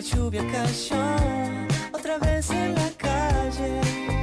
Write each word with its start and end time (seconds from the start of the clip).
La 0.00 0.06
lluvia 0.06 0.42
cayó 0.50 0.96
otra 1.92 2.16
vez 2.16 2.48
en 2.48 2.74
la 2.74 2.90
calle. 2.96 4.19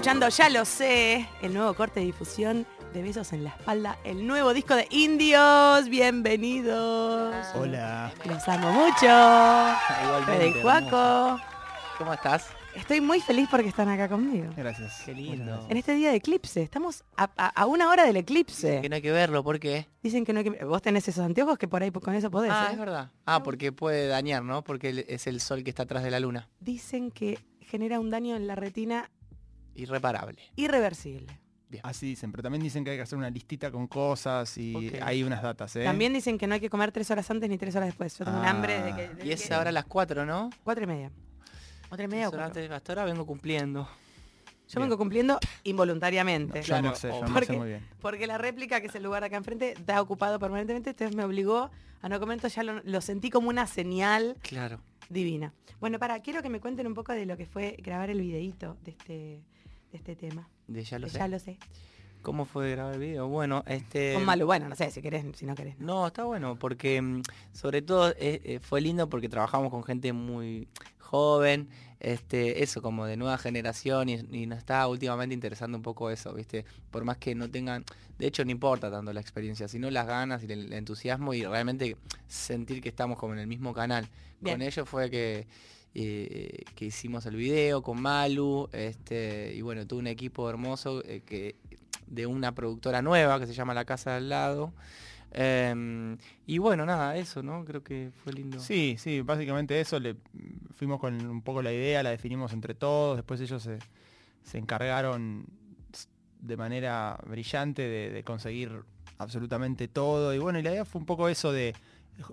Escuchando, 0.00 0.30
ya 0.30 0.48
lo 0.48 0.64
sé, 0.64 1.28
el 1.42 1.52
nuevo 1.52 1.74
corte 1.74 2.00
de 2.00 2.06
difusión 2.06 2.66
de 2.94 3.02
Besos 3.02 3.34
en 3.34 3.44
la 3.44 3.50
Espalda, 3.50 3.98
el 4.02 4.26
nuevo 4.26 4.54
disco 4.54 4.74
de 4.74 4.86
Indios. 4.90 5.90
Bienvenidos. 5.90 7.34
Hola. 7.54 8.10
Los 8.24 8.48
amo 8.48 8.72
mucho. 8.72 9.04
Igualmente, 9.04 10.24
Fede 10.24 10.48
y 10.58 10.62
Cuaco. 10.62 11.38
¿Cómo 11.98 12.14
estás? 12.14 12.46
Estoy 12.74 13.02
muy 13.02 13.20
feliz 13.20 13.46
porque 13.50 13.68
están 13.68 13.90
acá 13.90 14.08
conmigo. 14.08 14.50
Gracias. 14.56 15.02
Qué 15.04 15.12
lindo. 15.12 15.66
En 15.68 15.76
este 15.76 15.92
día 15.94 16.08
de 16.08 16.16
eclipse, 16.16 16.62
estamos 16.62 17.04
a, 17.18 17.24
a- 17.36 17.48
a 17.48 17.66
una 17.66 17.90
hora 17.90 18.04
del 18.06 18.16
eclipse. 18.16 18.80
Que 18.80 18.88
no 18.88 18.94
hay 18.96 19.02
que 19.02 19.12
verlo, 19.12 19.44
¿por 19.44 19.60
qué? 19.60 19.86
Dicen 20.02 20.24
que 20.24 20.32
no 20.32 20.38
hay 20.38 20.44
que... 20.50 20.64
Vos 20.64 20.80
tenés 20.80 21.06
esos 21.08 21.22
anteojos 21.26 21.58
que 21.58 21.68
por 21.68 21.82
ahí 21.82 21.90
con 21.90 22.14
eso 22.14 22.30
podés, 22.30 22.52
Ah, 22.54 22.68
¿eh? 22.70 22.72
es 22.72 22.78
verdad. 22.78 23.10
Ah, 23.26 23.42
porque 23.42 23.70
puede 23.70 24.06
dañar, 24.08 24.44
¿no? 24.44 24.64
Porque 24.64 25.04
es 25.08 25.26
el 25.26 25.42
sol 25.42 25.62
que 25.62 25.68
está 25.68 25.82
atrás 25.82 26.02
de 26.02 26.10
la 26.10 26.20
luna. 26.20 26.48
Dicen 26.58 27.10
que 27.10 27.38
genera 27.60 28.00
un 28.00 28.08
daño 28.10 28.34
en 28.34 28.46
la 28.46 28.54
retina 28.54 29.10
Irreparable. 29.74 30.40
irreversible. 30.56 31.38
Así 31.84 32.06
dicen, 32.06 32.32
pero 32.32 32.42
también 32.42 32.62
dicen 32.64 32.82
que 32.84 32.90
hay 32.90 32.96
que 32.96 33.02
hacer 33.04 33.16
una 33.16 33.30
listita 33.30 33.70
con 33.70 33.86
cosas 33.86 34.58
y 34.58 34.92
hay 35.00 35.22
unas 35.22 35.40
datas, 35.40 35.76
¿eh? 35.76 35.84
También 35.84 36.12
dicen 36.12 36.36
que 36.36 36.48
no 36.48 36.54
hay 36.54 36.60
que 36.60 36.68
comer 36.68 36.90
tres 36.90 37.08
horas 37.12 37.30
antes 37.30 37.48
ni 37.48 37.58
tres 37.58 37.76
horas 37.76 37.86
después. 37.88 38.18
Yo 38.18 38.24
tengo 38.24 38.38
un 38.40 38.44
Ah. 38.44 38.50
hambre 38.50 38.82
de 38.82 38.94
que... 38.96 39.08
de 39.14 39.26
Y 39.26 39.30
es 39.32 39.46
que- 39.46 39.54
ahora 39.54 39.68
a 39.70 39.72
las 39.72 39.84
4, 39.84 40.26
¿no? 40.26 40.50
Cuatro 40.64 40.82
y 40.82 40.86
media. 40.88 41.12
Cuatro 41.88 42.04
y 42.04 42.08
media 42.08 42.26
o 42.26 42.30
cuatro. 42.32 42.46
antes, 42.46 42.70
hasta 42.70 42.92
ahora 42.92 43.04
vengo 43.04 43.24
cumpliendo. 43.24 43.88
Yo 44.68 44.80
vengo 44.80 44.96
cumpliendo 44.98 45.38
involuntariamente. 45.62 46.62
Yo 46.62 46.74
no 46.76 46.80
Claro, 46.82 46.96
sé, 46.96 47.08
yo 47.08 47.14
o- 47.16 47.20
no 47.22 47.26
sé 47.28 47.32
porque- 47.34 47.52
muy 47.56 47.68
bien. 47.68 47.88
Porque 48.00 48.26
la 48.26 48.38
réplica, 48.38 48.80
que 48.80 48.88
es 48.88 48.94
el 48.96 49.02
lugar 49.04 49.22
de 49.22 49.26
acá 49.28 49.36
enfrente, 49.36 49.72
está 49.72 50.00
ocupado 50.02 50.38
permanentemente, 50.40 50.90
entonces 50.90 51.16
me 51.16 51.24
obligó 51.24 51.70
a 52.02 52.08
no 52.08 52.18
comer, 52.18 52.40
ya 52.40 52.62
lo, 52.62 52.80
lo 52.82 53.00
sentí 53.00 53.30
como 53.30 53.48
una 53.48 53.66
señal 53.68 54.36
Claro. 54.42 54.80
divina. 55.08 55.52
Bueno, 55.80 55.98
para, 55.98 56.20
quiero 56.20 56.42
que 56.42 56.48
me 56.48 56.60
cuenten 56.60 56.86
un 56.86 56.94
poco 56.94 57.12
de 57.12 57.26
lo 57.26 57.36
que 57.36 57.46
fue 57.46 57.76
grabar 57.80 58.10
el 58.10 58.20
videíto 58.20 58.76
de 58.84 58.90
este, 58.92 59.42
de 59.90 59.98
este 59.98 60.16
tema. 60.16 60.48
De 60.66 60.84
ya 60.84 60.98
lo 60.98 61.06
De 61.06 61.12
sé. 61.12 61.18
Ya 61.18 61.28
lo 61.28 61.38
sé. 61.38 61.58
¿Cómo 62.22 62.44
fue 62.44 62.70
grabar 62.72 62.94
el 62.94 63.00
video? 63.00 63.28
Bueno, 63.28 63.64
este... 63.66 64.12
Con 64.12 64.24
Malu, 64.26 64.44
bueno, 64.44 64.68
no 64.68 64.76
sé, 64.76 64.90
si 64.90 65.00
querés, 65.00 65.24
si 65.34 65.46
no 65.46 65.54
querés. 65.54 65.78
no. 65.78 65.86
No, 66.00 66.06
está 66.06 66.24
bueno, 66.24 66.58
porque 66.58 67.00
mm, 67.00 67.22
sobre 67.52 67.80
todo 67.80 68.10
eh, 68.10 68.40
eh, 68.44 68.60
fue 68.60 68.82
lindo 68.82 69.08
porque 69.08 69.28
trabajamos 69.28 69.70
con 69.70 69.82
gente 69.84 70.12
muy 70.12 70.68
joven, 70.98 71.68
este, 71.98 72.62
eso 72.62 72.82
como 72.82 73.06
de 73.06 73.16
nueva 73.16 73.38
generación 73.38 74.08
y, 74.10 74.14
y 74.30 74.46
nos 74.46 74.58
está 74.58 74.86
últimamente 74.86 75.34
interesando 75.34 75.78
un 75.78 75.82
poco 75.82 76.10
eso, 76.10 76.32
¿viste? 76.34 76.64
Por 76.90 77.04
más 77.04 77.16
que 77.16 77.34
no 77.34 77.50
tengan, 77.50 77.84
de 78.18 78.26
hecho 78.26 78.44
no 78.44 78.50
importa 78.50 78.90
tanto 78.90 79.12
la 79.12 79.20
experiencia, 79.20 79.66
sino 79.66 79.90
las 79.90 80.06
ganas 80.06 80.42
y 80.42 80.52
el, 80.52 80.66
el 80.66 80.72
entusiasmo 80.74 81.32
y 81.32 81.44
realmente 81.44 81.96
sentir 82.28 82.82
que 82.82 82.90
estamos 82.90 83.18
como 83.18 83.32
en 83.32 83.40
el 83.40 83.46
mismo 83.46 83.72
canal. 83.72 84.08
Bien. 84.40 84.56
Con 84.56 84.62
ellos 84.62 84.88
fue 84.88 85.10
que, 85.10 85.46
eh, 85.94 86.64
que 86.74 86.86
hicimos 86.86 87.26
el 87.26 87.36
video 87.36 87.82
con 87.82 88.00
Malu, 88.00 88.68
este, 88.72 89.54
y 89.54 89.62
bueno, 89.62 89.86
tuve 89.86 90.00
un 90.00 90.06
equipo 90.06 90.48
hermoso 90.48 91.02
eh, 91.04 91.22
que 91.24 91.56
de 92.06 92.26
una 92.26 92.54
productora 92.54 93.02
nueva 93.02 93.38
que 93.38 93.46
se 93.46 93.54
llama 93.54 93.74
La 93.74 93.84
Casa 93.84 94.14
del 94.14 94.28
Lado. 94.28 94.72
Em, 95.32 96.18
y 96.46 96.58
bueno, 96.58 96.84
nada, 96.86 97.16
eso, 97.16 97.42
¿no? 97.42 97.64
Creo 97.64 97.84
que 97.84 98.10
fue 98.24 98.32
lindo. 98.32 98.58
Sí, 98.58 98.96
sí, 98.98 99.20
básicamente 99.20 99.80
eso, 99.80 100.00
le 100.00 100.16
fuimos 100.74 100.98
con 100.98 101.24
un 101.24 101.42
poco 101.42 101.62
la 101.62 101.72
idea, 101.72 102.02
la 102.02 102.10
definimos 102.10 102.52
entre 102.52 102.74
todos, 102.74 103.16
después 103.16 103.40
ellos 103.40 103.62
se, 103.62 103.78
se 104.42 104.58
encargaron 104.58 105.46
de 106.40 106.56
manera 106.56 107.18
brillante 107.26 107.82
de, 107.82 108.22
conseguir 108.24 108.82
absolutamente 109.18 109.88
todo. 109.88 110.34
Y 110.34 110.38
bueno, 110.38 110.58
y 110.58 110.62
la 110.62 110.72
idea 110.72 110.84
fue 110.84 111.00
un 111.00 111.06
poco 111.06 111.28
eso 111.28 111.52
de 111.52 111.74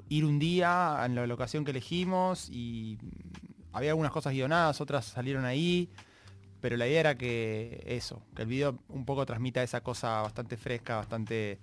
ir 0.09 0.25
un 0.25 0.39
día 0.39 1.01
en 1.05 1.15
la 1.15 1.27
locación 1.27 1.65
que 1.65 1.71
elegimos 1.71 2.49
y 2.49 2.97
había 3.73 3.91
algunas 3.91 4.11
cosas 4.11 4.33
guionadas, 4.33 4.81
otras 4.81 5.05
salieron 5.05 5.45
ahí, 5.45 5.89
pero 6.61 6.77
la 6.77 6.87
idea 6.87 6.99
era 7.01 7.15
que 7.15 7.83
eso, 7.87 8.21
que 8.35 8.41
el 8.43 8.47
video 8.47 8.79
un 8.89 9.05
poco 9.05 9.25
transmita 9.25 9.61
esa 9.63 9.81
cosa 9.81 10.21
bastante 10.21 10.57
fresca, 10.57 10.95
bastante 10.97 11.59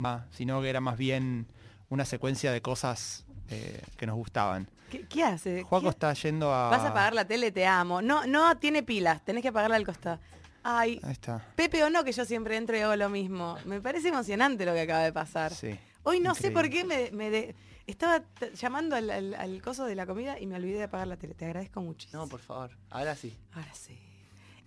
más, 0.00 0.24
sino 0.30 0.60
que 0.62 0.70
era 0.70 0.80
más 0.80 0.96
bien 0.96 1.46
una 1.88 2.04
secuencia 2.04 2.52
de 2.52 2.60
cosas 2.62 3.24
eh, 3.50 3.82
que 3.96 4.06
nos 4.06 4.16
gustaban. 4.16 4.68
¿Qué, 4.90 5.06
qué 5.08 5.24
hace? 5.24 5.62
Juaco 5.64 5.84
¿Qué- 5.86 5.90
está 5.90 6.12
yendo 6.14 6.52
a... 6.52 6.70
Vas 6.70 6.82
a 6.82 6.88
apagar 6.88 7.14
la 7.14 7.24
tele, 7.26 7.50
te 7.50 7.66
amo. 7.66 8.02
No, 8.02 8.26
no 8.26 8.56
tiene 8.58 8.82
pilas, 8.84 9.24
tenés 9.24 9.42
que 9.42 9.48
apagarla 9.48 9.76
al 9.76 9.84
costado. 9.86 10.20
Ay, 10.62 11.00
Ahí 11.04 11.12
está. 11.12 11.44
Pepe 11.56 11.82
o 11.84 11.90
no, 11.90 12.02
que 12.04 12.12
yo 12.12 12.24
siempre 12.24 12.56
entro 12.56 12.76
y 12.76 12.80
hago 12.80 12.96
lo 12.96 13.08
mismo. 13.08 13.56
Me 13.64 13.80
parece 13.80 14.08
emocionante 14.08 14.64
lo 14.66 14.74
que 14.74 14.80
acaba 14.82 15.00
de 15.02 15.12
pasar. 15.12 15.52
Sí. 15.54 15.76
Hoy 16.02 16.20
no 16.20 16.34
sé 16.34 16.50
por 16.52 16.68
qué 16.70 16.84
me, 16.84 17.10
me 17.12 17.30
de- 17.30 17.54
estaba 17.86 18.24
llamando 18.54 18.96
al, 18.96 19.10
al- 19.10 19.34
al 19.34 19.62
coso 19.62 19.84
de 19.84 19.94
la 19.94 20.06
comida 20.06 20.38
y 20.40 20.46
me 20.46 20.56
olvidé 20.56 20.78
de 20.78 20.82
apagar 20.84 21.06
la 21.06 21.16
tele. 21.16 21.34
Te 21.34 21.44
agradezco 21.46 21.80
muchísimo. 21.80 22.22
No, 22.22 22.28
por 22.28 22.40
favor. 22.40 22.70
Ahora 22.90 23.14
sí. 23.14 23.36
Ahora 23.52 23.72
sí. 23.74 23.98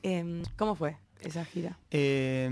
Em, 0.03 0.43
¿Cómo 0.57 0.75
fue 0.75 0.97
esa 1.21 1.43
gira? 1.43 1.77
Eh, 1.91 2.49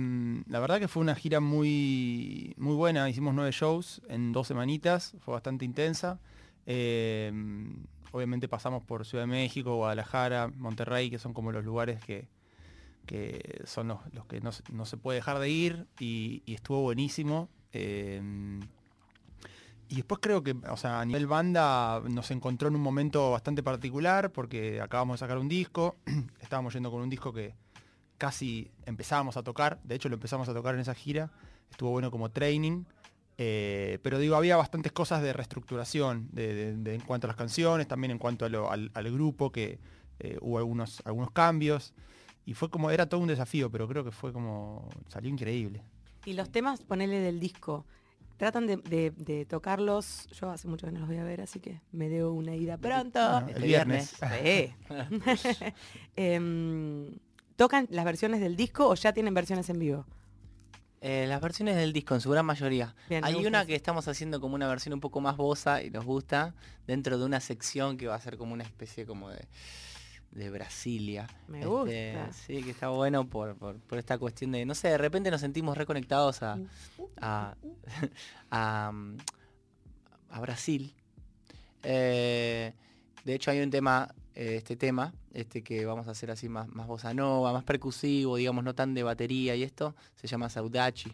la 0.48 0.60
verdad 0.60 0.80
que 0.80 0.88
fue 0.90 1.02
una 1.02 1.16
gira 1.16 1.40
muy, 1.40 2.54
muy 2.58 2.76
buena. 2.76 3.10
Hicimos 3.10 3.34
nueve 3.34 3.52
shows 3.52 4.02
en 4.10 4.34
dos 4.34 4.48
semanitas. 4.48 5.16
Fue 5.22 5.34
bastante 5.34 5.64
intensa. 5.64 6.20
Eh, 6.66 7.32
obviamente 8.12 8.50
pasamos 8.50 8.84
por 8.84 9.06
Ciudad 9.06 9.24
de 9.24 9.28
México, 9.28 9.76
Guadalajara, 9.78 10.50
Monterrey, 10.58 11.10
que 11.10 11.20
son 11.20 11.34
como 11.34 11.54
los 11.54 11.64
lugares 11.64 12.04
que, 12.04 12.28
que 13.06 13.62
son 13.64 13.88
los, 13.88 14.00
los 14.14 14.26
que 14.26 14.42
no, 14.42 14.52
se- 14.52 14.64
no 14.74 14.86
se 14.86 14.98
puede 14.98 15.20
dejar 15.20 15.40
de 15.40 15.50
ir. 15.50 15.88
Y, 16.00 16.44
y 16.46 16.54
estuvo 16.56 16.82
buenísimo. 16.82 17.48
Y 19.90 19.96
después 19.96 20.20
creo 20.22 20.44
que, 20.44 20.56
o 20.70 20.78
sea, 20.78 21.00
a 21.00 21.06
nivel 21.06 21.28
banda 21.28 22.02
nos 22.10 22.30
encontró 22.32 22.68
en 22.68 22.76
un 22.76 22.82
momento 22.82 23.32
bastante 23.32 23.64
particular 23.64 24.32
porque 24.32 24.82
acabamos 24.82 25.16
de 25.16 25.20
sacar 25.20 25.38
un 25.38 25.48
disco, 25.48 25.96
estábamos 26.42 26.74
yendo 26.74 26.92
con 26.92 27.02
un 27.02 27.10
disco 27.10 27.32
que 27.32 27.56
casi 28.18 28.70
empezábamos 28.86 29.38
a 29.38 29.44
tocar, 29.44 29.80
de 29.84 29.96
hecho 29.96 30.10
lo 30.10 30.16
empezamos 30.16 30.50
a 30.50 30.54
tocar 30.54 30.76
en 30.76 30.82
esa 30.82 30.94
gira, 30.94 31.32
estuvo 31.70 31.92
bueno 31.92 32.12
como 32.12 32.30
training, 32.30 32.84
eh, 33.38 34.00
pero 34.02 34.18
digo, 34.18 34.36
había 34.36 34.58
bastantes 34.58 34.92
cosas 34.92 35.22
de 35.22 35.32
reestructuración 35.32 36.28
de, 36.32 36.72
en 36.72 37.02
cuanto 37.02 37.28
a 37.28 37.30
las 37.30 37.38
canciones, 37.38 37.88
también 37.88 38.12
en 38.12 38.18
cuanto 38.18 38.46
al 38.46 39.12
grupo, 39.12 39.52
que 39.52 39.80
eh, 40.20 40.38
hubo 40.42 40.58
algunos, 40.58 41.02
algunos 41.06 41.32
cambios, 41.32 41.94
y 42.46 42.56
fue 42.56 42.70
como, 42.70 42.90
era 42.90 43.08
todo 43.08 43.22
un 43.22 43.28
desafío, 43.28 43.70
pero 43.70 43.88
creo 43.88 44.04
que 44.04 44.12
fue 44.12 44.34
como, 44.34 44.90
salió 45.08 45.30
increíble. 45.30 45.84
Y 46.26 46.34
los 46.34 46.50
temas, 46.50 46.82
ponele 46.82 47.20
del 47.20 47.40
disco, 47.40 47.86
tratan 48.38 48.68
de, 48.68 48.78
de- 48.78 49.12
de 49.12 49.46
tocarlos. 49.46 50.28
Yo 50.40 50.50
hace 50.50 50.68
mucho 50.68 50.86
que 50.88 50.94
no 50.94 51.00
los 51.00 51.08
voy 51.10 51.18
a 51.18 51.24
ver, 51.24 51.42
así 51.42 51.60
que 51.60 51.82
me 51.92 52.08
debo 52.10 52.32
una 52.32 52.56
ida 52.56 52.78
pronto. 52.78 53.20
Bueno, 53.20 53.48
Este 53.48 53.60
el 53.60 53.66
viernes. 53.68 54.16
Sí. 54.42 54.74
Em, 56.16 57.18
¿Tocan 57.56 57.88
las 57.90 58.06
versiones 58.06 58.40
del 58.40 58.56
disco 58.56 58.88
o 58.88 58.96
ya 58.96 59.14
tienen 59.14 59.34
versiones 59.34 59.70
en 59.70 59.80
vivo? 59.80 60.06
Eh, 61.02 61.26
las 61.28 61.42
versiones 61.42 61.76
del 61.76 61.94
disco, 61.94 62.16
en 62.16 62.22
su 62.22 62.30
gran 62.32 62.46
mayoría. 62.46 62.96
Bien, 63.10 63.24
Hay 63.24 63.46
una 63.46 63.66
que 63.66 63.76
estamos 63.76 64.08
haciendo 64.08 64.42
como 64.42 64.56
una 64.56 64.68
versión 64.68 64.94
un 64.94 65.00
poco 65.00 65.22
más 65.22 65.38
bosa 65.38 65.82
y 65.84 65.90
nos 65.92 66.06
gusta, 66.06 66.56
dentro 66.88 67.18
de 67.20 67.26
una 67.26 67.40
sección 67.40 67.98
que 67.98 68.08
va 68.08 68.16
a 68.16 68.20
ser 68.20 68.38
como 68.38 68.54
una 68.54 68.64
especie 68.64 69.06
como 69.06 69.30
de, 69.30 69.46
de 70.38 70.50
Brasilia. 70.50 71.28
Me 71.48 71.58
Este, 71.60 71.68
gusta. 71.68 72.32
Sí, 72.34 72.64
que 72.64 72.72
está 72.72 72.90
bueno 72.90 73.28
por, 73.28 73.56
por, 73.56 73.78
por 73.80 73.98
esta 73.98 74.18
cuestión 74.18 74.52
de, 74.52 74.66
no 74.66 74.76
sé, 74.76 74.90
de 74.90 74.98
repente 74.98 75.32
nos 75.32 75.42
sentimos 75.42 75.78
reconectados 75.78 76.44
a, 76.44 76.58
a, 77.20 77.56
a, 78.52 78.92
mm, 78.94 79.18
a 80.30 80.40
Brasil. 80.42 80.94
Eh, 81.84 82.74
de 83.24 83.34
hecho 83.36 83.52
hay 83.52 83.62
un 83.62 83.70
tema, 83.70 84.14
eh, 84.36 84.56
este 84.58 84.76
tema, 84.76 85.14
este 85.34 85.64
que 85.64 85.86
vamos 85.86 86.08
a 86.08 86.12
hacer 86.12 86.32
así 86.32 86.50
más, 86.50 86.68
más 86.70 86.88
bossa 86.88 87.14
nova, 87.14 87.52
más 87.54 87.64
percusivo, 87.64 88.36
digamos, 88.38 88.64
no 88.64 88.74
tan 88.76 88.94
de 88.94 89.04
batería 89.04 89.56
y 89.56 89.64
esto, 89.64 89.96
se 90.16 90.28
llama 90.28 90.50
Saudachi, 90.50 91.12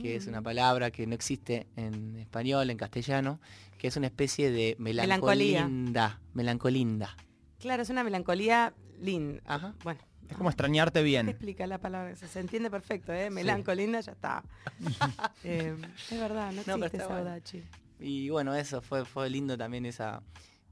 que 0.00 0.16
es 0.16 0.26
una 0.26 0.40
Mm. 0.40 0.44
palabra 0.44 0.90
que 0.90 1.06
no 1.06 1.14
existe 1.14 1.66
en 1.76 2.16
español, 2.16 2.68
en 2.70 2.76
castellano, 2.76 3.40
que 3.78 3.88
es 3.88 3.96
una 3.96 4.06
especie 4.08 4.50
de 4.50 4.76
Melancolía. 4.78 5.60
melancolinda. 5.66 6.20
Melancolinda. 6.34 7.16
Claro, 7.58 7.82
es 7.82 7.90
una 7.90 8.04
melancolía 8.04 8.72
linda. 9.00 9.40
Ajá. 9.46 9.74
Bueno, 9.82 10.00
Es 10.28 10.36
como 10.36 10.48
extrañarte 10.50 11.00
¿qué 11.00 11.04
bien. 11.04 11.28
explica 11.28 11.66
la 11.66 11.78
palabra? 11.78 12.14
Se, 12.16 12.28
se 12.28 12.40
entiende 12.40 12.70
perfecto, 12.70 13.12
¿eh? 13.12 13.30
Melancolinda, 13.30 14.00
ya 14.00 14.12
está. 14.12 14.42
Em, 15.44 15.80
es 16.10 16.18
verdad, 16.20 16.52
no 16.52 16.60
existe 16.60 16.98
bueno. 16.98 17.14
Saudachi. 17.14 17.64
Y 18.00 18.30
bueno, 18.30 18.54
eso 18.54 18.80
fue, 18.80 19.04
fue 19.04 19.28
lindo 19.28 19.56
también 19.58 19.86
esa, 19.86 20.22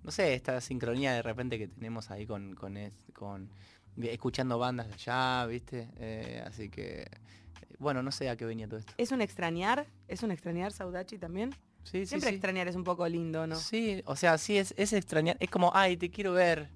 no 0.05 0.11
sé, 0.11 0.35
esta 0.35 0.61
sincronía 0.61 1.13
de 1.13 1.23
repente 1.23 1.59
que 1.59 1.67
tenemos 1.69 2.11
ahí 2.11 2.27
con, 2.27 2.55
con, 2.55 2.77
es- 2.77 2.93
con 3.13 3.51
escuchando 4.01 4.59
bandas 4.59 4.87
de 4.89 4.95
allá, 4.95 5.47
¿viste? 5.47 5.89
Eh, 5.99 6.43
así 6.47 6.69
que, 6.69 7.01
eh, 7.03 7.09
bueno, 7.79 8.03
no 8.03 8.13
sé 8.13 8.29
a 8.29 8.37
qué 8.37 8.45
venía 8.45 8.69
todo 8.69 8.79
esto. 8.79 8.93
¿Es 8.97 9.11
un 9.11 9.23
extrañar? 9.23 9.87
¿Es 10.07 10.23
un 10.23 10.31
extrañar 10.31 10.73
Saudachi 10.73 11.19
también? 11.19 11.53
Sí, 11.87 12.05
Siempre 12.05 12.31
sí. 12.31 12.35
extrañar 12.37 12.69
es 12.69 12.75
un 12.77 12.85
poco 12.85 13.07
lindo, 13.09 13.47
¿no? 13.47 13.57
Sí, 13.57 14.03
o 14.07 14.17
sea, 14.17 14.37
sí, 14.39 14.59
es, 14.59 14.75
es 14.77 14.93
extrañar, 14.93 15.37
es 15.41 15.49
como, 15.49 15.71
ay, 15.75 15.97
te 15.97 16.11
quiero 16.11 16.33
ver, 16.33 16.69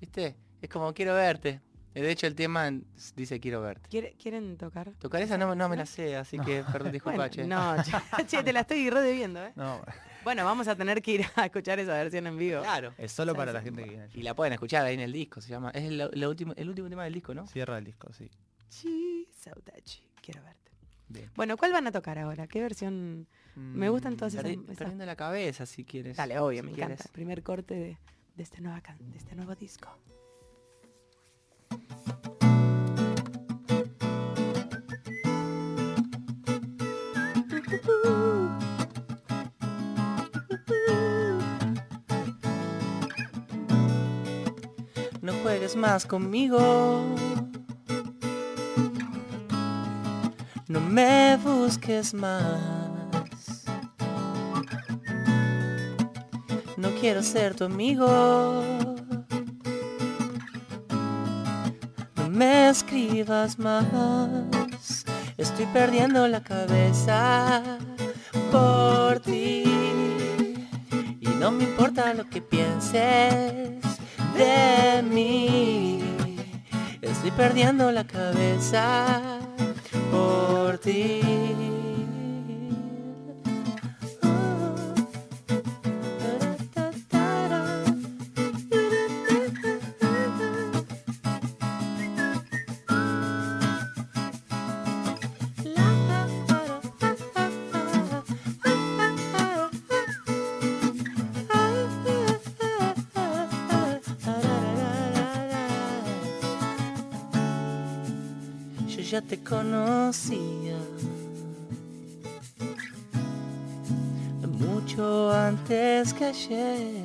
¿viste? 0.00 0.36
Es 0.62 0.68
como, 0.68 0.92
quiero 0.94 1.14
verte. 1.14 1.60
Eh, 1.94 2.02
De 2.02 2.10
hecho, 2.10 2.26
el 2.26 2.34
tema 2.34 2.70
dice 3.14 3.40
quiero 3.40 3.60
verte. 3.60 3.88
¿Quiere- 3.88 4.14
¿Quieren 4.20 4.56
tocar? 4.56 4.92
Tocar 4.98 5.20
esa 5.22 5.36
no, 5.38 5.54
no 5.54 5.68
me 5.68 5.76
la 5.76 5.86
sé, 5.86 6.16
así 6.16 6.38
que, 6.38 6.64
perdón, 6.72 6.92
disculpa, 6.92 7.28
Bueno, 7.28 7.30
che. 7.32 7.44
no, 7.46 7.74
che, 8.26 8.42
te 8.42 8.52
la 8.52 8.60
estoy 8.60 8.88
re 8.90 9.00
debiendo, 9.02 9.42
¿eh? 9.44 9.52
No, 9.56 9.80
Bueno, 10.24 10.44
vamos 10.44 10.66
a 10.68 10.76
tener 10.76 11.00
que 11.02 11.12
ir 11.12 11.26
a 11.36 11.46
escuchar 11.46 11.78
esa 11.78 11.92
versión 11.94 12.26
en 12.26 12.36
vivo. 12.36 12.60
Claro. 12.62 12.92
es 12.98 13.12
solo 13.12 13.34
para 13.34 13.52
la 13.52 13.60
gente 13.62 13.82
que 13.84 13.90
viene. 13.90 14.08
Y 14.14 14.22
la 14.22 14.34
pueden 14.34 14.52
escuchar 14.52 14.84
ahí 14.86 14.94
en 14.94 15.00
el 15.00 15.12
disco, 15.12 15.40
se 15.40 15.48
llama, 15.50 15.70
es 15.70 15.84
el, 15.84 16.26
último, 16.26 16.52
el 16.56 16.68
último 16.68 16.88
tema 16.88 17.04
del 17.04 17.14
disco, 17.14 17.34
¿no? 17.34 17.46
Cierra 17.46 17.78
el 17.78 17.84
disco, 17.84 18.12
sí. 18.12 18.30
Sí, 18.68 19.28
Saudachi, 19.32 20.02
quiero 20.22 20.42
verte. 20.42 20.70
Bien. 21.08 21.30
Bueno, 21.36 21.56
¿cuál 21.56 21.72
van 21.72 21.86
a 21.86 21.92
tocar 21.92 22.18
ahora? 22.18 22.46
¿Qué 22.46 22.60
versión? 22.60 23.26
Me 23.58 23.88
gustan 23.88 24.16
todas 24.16 24.34
esas- 24.34 24.46
esas- 24.46 24.76
Perdiendo 24.76 25.04
la 25.06 25.16
cabeza, 25.16 25.66
si 25.66 25.84
quieres. 25.84 26.16
Dale, 26.16 26.38
obvio, 26.38 26.62
si 26.62 26.68
me 26.68 26.72
quieres. 26.72 27.00
encanta. 27.00 27.12
Primer 27.12 27.42
corte 27.42 27.74
de, 27.74 27.98
de 28.36 28.42
este, 28.42 28.60
nueva 28.60 28.80
can- 28.80 28.98
de 29.10 29.18
este 29.18 29.34
nuevo 29.34 29.54
disco. 29.54 29.88
No 45.22 45.32
juegues 45.42 45.76
más 45.76 46.06
conmigo. 46.06 47.04
No 50.68 50.80
me 50.80 51.36
busques 51.42 52.14
más. 52.14 52.77
Quiero 57.00 57.22
ser 57.22 57.54
tu 57.54 57.64
amigo. 57.64 58.64
No 62.16 62.28
me 62.28 62.68
escribas 62.68 63.58
más. 63.58 65.04
Estoy 65.36 65.66
perdiendo 65.66 66.26
la 66.26 66.42
cabeza 66.42 67.62
por 68.50 69.20
ti. 69.20 69.64
Y 71.20 71.28
no 71.38 71.50
me 71.50 71.64
importa 71.64 72.14
lo 72.14 72.28
que 72.28 72.40
pienses 72.40 73.82
de 74.36 75.02
mí. 75.02 76.00
Estoy 77.00 77.30
perdiendo 77.32 77.92
la 77.92 78.04
cabeza 78.04 79.38
por 80.10 80.78
ti. 80.78 81.77
Conocía 109.48 110.76
mucho 114.46 115.32
antes 115.32 116.12
que 116.12 116.24
ayer. 116.26 117.04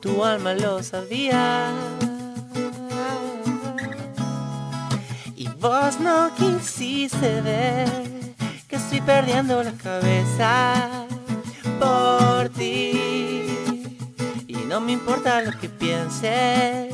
Tu 0.00 0.24
alma 0.24 0.54
lo 0.54 0.82
sabía. 0.82 1.70
Y 5.36 5.48
vos 5.48 5.98
no 6.00 6.30
quisiste 6.34 7.40
ver 7.40 7.88
que 8.68 8.76
estoy 8.76 9.00
perdiendo 9.00 9.62
la 9.62 9.72
cabeza 9.72 11.06
por 11.78 12.48
ti. 12.50 13.46
Y 14.46 14.56
no 14.68 14.80
me 14.80 14.92
importa 14.92 15.42
lo 15.42 15.58
que 15.58 15.68
pienses 15.68 16.89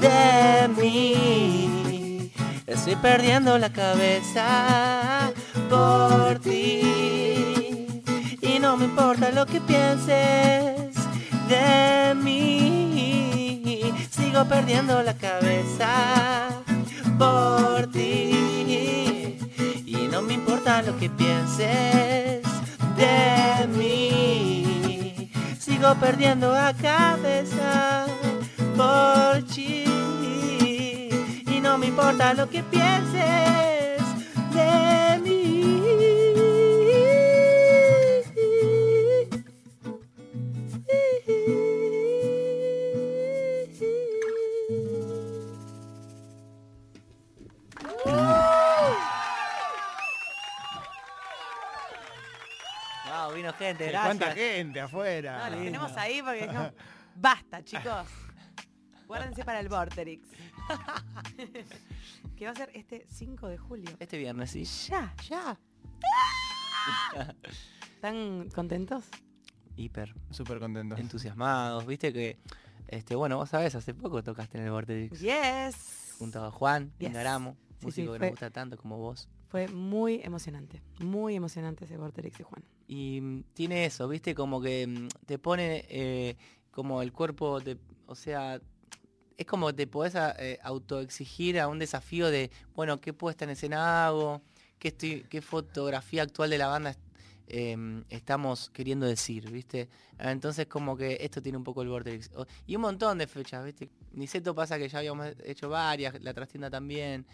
de 0.00 0.68
mí. 0.68 2.32
Estoy 2.66 2.96
perdiendo 2.96 3.58
la 3.58 3.70
cabeza 3.72 5.32
por 5.68 6.38
ti. 6.38 8.00
Y 8.40 8.58
no 8.60 8.76
me 8.76 8.84
importa 8.86 9.30
lo 9.30 9.46
que 9.46 9.60
pienses 9.60 10.94
de 11.48 12.14
mí. 12.14 13.92
Sigo 14.10 14.44
perdiendo 14.46 15.02
la 15.02 15.14
cabeza 15.14 16.48
por 17.18 17.90
ti. 17.90 19.36
Y 19.86 20.08
no 20.10 20.22
me 20.22 20.34
importa 20.34 20.82
lo 20.82 20.96
que 20.98 21.10
pienses 21.10 22.42
de 22.96 23.66
mí. 23.76 25.30
Sigo 25.58 25.94
perdiendo 25.96 26.52
la 26.52 26.72
cabeza 26.74 28.06
por 28.80 29.42
ti. 29.44 29.84
Y 31.46 31.60
no 31.60 31.76
me 31.78 31.86
importa 31.86 32.34
lo 32.34 32.48
que 32.48 32.62
pienses 32.62 34.00
de 34.54 35.20
mí. 35.22 35.36
Wow, 53.06 53.34
vino 53.34 53.52
gente, 53.52 53.88
gracias. 53.88 54.04
¿Cuánta 54.04 54.32
gente 54.32 54.80
afuera? 54.80 55.38
No, 55.38 55.56
los 55.56 55.64
tenemos 55.64 55.96
ahí 55.96 56.22
porque 56.22 56.46
no. 56.46 56.72
Basta, 57.14 57.62
chicos. 57.62 58.06
Guárdense 59.10 59.44
para 59.44 59.58
el 59.58 59.68
Vorterix. 59.68 60.24
que 62.36 62.44
va 62.44 62.52
a 62.52 62.54
ser 62.54 62.70
este 62.74 63.04
5 63.08 63.48
de 63.48 63.58
julio. 63.58 63.90
Este 63.98 64.16
viernes, 64.18 64.52
sí. 64.52 64.62
Ya, 64.88 65.12
ya. 65.28 65.58
¿Están 67.96 68.48
contentos? 68.54 69.04
Hiper 69.76 70.14
Súper 70.30 70.60
contento. 70.60 70.96
entusiasmados. 70.96 71.84
Viste 71.86 72.12
que, 72.12 72.38
este, 72.86 73.16
bueno, 73.16 73.36
vos 73.36 73.48
sabés, 73.50 73.74
hace 73.74 73.94
poco 73.94 74.22
tocaste 74.22 74.58
en 74.58 74.64
el 74.64 74.70
Vortex 74.70 75.18
Yes. 75.20 76.14
junto 76.18 76.44
a 76.44 76.52
Juan 76.52 76.92
Yes. 76.98 77.08
Ingaramo, 77.10 77.56
Sí, 77.80 77.86
músico 77.86 77.90
sí, 77.90 78.02
que 78.12 78.18
fue- 78.18 78.26
nos 78.28 78.30
gusta 78.30 78.50
tanto 78.50 78.76
como 78.76 78.96
vos. 78.98 79.28
Fue 79.48 79.66
muy 79.66 80.20
emocionante. 80.22 80.80
Muy 81.00 81.34
emocionante 81.34 81.84
ese 81.84 81.96
Vorterix 81.96 82.38
de 82.38 82.44
Juan. 82.44 82.62
Y 82.86 83.20
mm, 83.20 83.42
tiene 83.54 83.84
eso, 83.86 84.06
viste, 84.06 84.36
como 84.36 84.60
que 84.60 84.86
mm, 84.86 85.08
te 85.26 85.38
pone 85.40 85.84
eh, 85.88 86.36
como 86.70 87.02
el 87.02 87.12
cuerpo, 87.12 87.60
te- 87.60 87.76
o 88.06 88.14
sea, 88.14 88.60
es 89.40 89.46
como 89.46 89.74
te 89.74 89.86
podés 89.86 90.16
a- 90.16 90.36
eh, 90.38 90.58
autoexigir 90.62 91.58
a 91.58 91.66
un 91.66 91.78
desafío 91.78 92.30
de, 92.30 92.50
bueno, 92.74 93.00
¿qué 93.00 93.14
puesta 93.14 93.44
en 93.44 93.50
escena 93.50 94.06
hago? 94.06 94.42
¿Qué, 94.78 94.88
estoy, 94.88 95.24
qué 95.30 95.40
fotografía 95.40 96.22
actual 96.24 96.50
de 96.50 96.58
la 96.58 96.66
banda 96.66 96.94
em, 97.48 98.04
estamos 98.10 98.68
queriendo 98.68 99.06
decir, 99.06 99.50
viste? 99.50 99.88
Entonces 100.18 100.66
como 100.66 100.94
que 100.94 101.16
esto 101.22 101.40
tiene 101.40 101.56
un 101.56 101.64
poco 101.64 101.80
el 101.80 101.88
Vortex. 101.88 102.30
Y 102.66 102.76
un 102.76 102.82
montón 102.82 103.16
de 103.16 103.26
fechas, 103.26 103.64
viste. 103.64 103.88
Niceto 104.12 104.54
pasa 104.54 104.76
que 104.78 104.90
ya 104.90 104.98
habíamos 104.98 105.28
hecho 105.42 105.70
varias, 105.70 106.20
la 106.22 106.34
trastienda 106.34 106.68
también, 106.68 107.24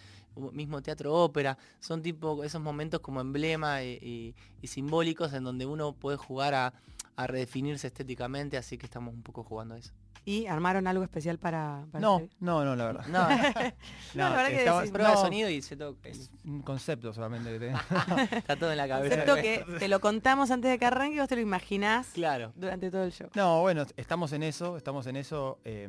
mismo 0.52 0.80
teatro 0.82 1.12
ópera, 1.12 1.58
son 1.80 2.02
tipo 2.02 2.44
esos 2.44 2.60
momentos 2.62 3.00
como 3.00 3.20
emblema 3.20 3.82
y 3.82 4.32
simbólicos 4.62 5.32
en 5.32 5.42
donde 5.42 5.66
uno 5.66 5.92
puede 5.92 6.16
jugar 6.18 6.54
a, 6.54 6.72
a 7.16 7.26
redefinirse 7.26 7.88
estéticamente, 7.88 8.56
así 8.56 8.78
que 8.78 8.86
estamos 8.86 9.12
un 9.12 9.22
poco 9.25 9.42
jugando 9.42 9.75
a 9.75 9.78
eso. 9.78 9.92
¿Y 10.28 10.47
armaron 10.47 10.88
algo 10.88 11.04
especial 11.04 11.38
para, 11.38 11.87
para 11.92 12.02
No, 12.02 12.21
no, 12.40 12.64
no, 12.64 12.75
la 12.75 12.85
verdad. 12.87 13.06
No, 13.06 13.28
No, 14.14 14.28
la 14.28 14.30
verdad 14.30 14.49
que 14.49 14.64
decís, 14.71 14.90
prueba 14.90 15.11
de 15.12 15.16
sonido 15.18 15.49
y 15.49 15.62
se 15.62 15.76
toca. 15.76 16.09
Es 16.09 16.30
un 16.45 16.62
concepto 16.62 17.12
solamente 17.12 17.49
que 17.52 17.61
tengo. 17.61 17.78
Está 18.37 18.56
todo 18.56 18.73
en 18.73 18.76
la 18.78 18.88
cabeza. 18.88 19.25
Concepto 19.25 19.37
que 19.37 19.78
te 19.78 19.87
lo 19.87 20.00
contamos 20.00 20.50
antes 20.50 20.68
de 20.73 20.78
que 20.80 20.85
arranque 20.85 21.16
y 21.16 21.18
vos 21.21 21.28
te 21.28 21.37
lo 21.37 21.42
imaginás 21.42 22.09
Claro. 22.09 22.52
durante 22.56 22.90
todo 22.90 23.04
el 23.04 23.12
show. 23.12 23.28
No, 23.37 23.61
bueno, 23.61 23.87
estamos 23.97 24.33
en 24.33 24.42
eso, 24.42 24.76
estamos 24.76 25.06
en 25.06 25.14
eso, 25.14 25.61
eh, 25.64 25.88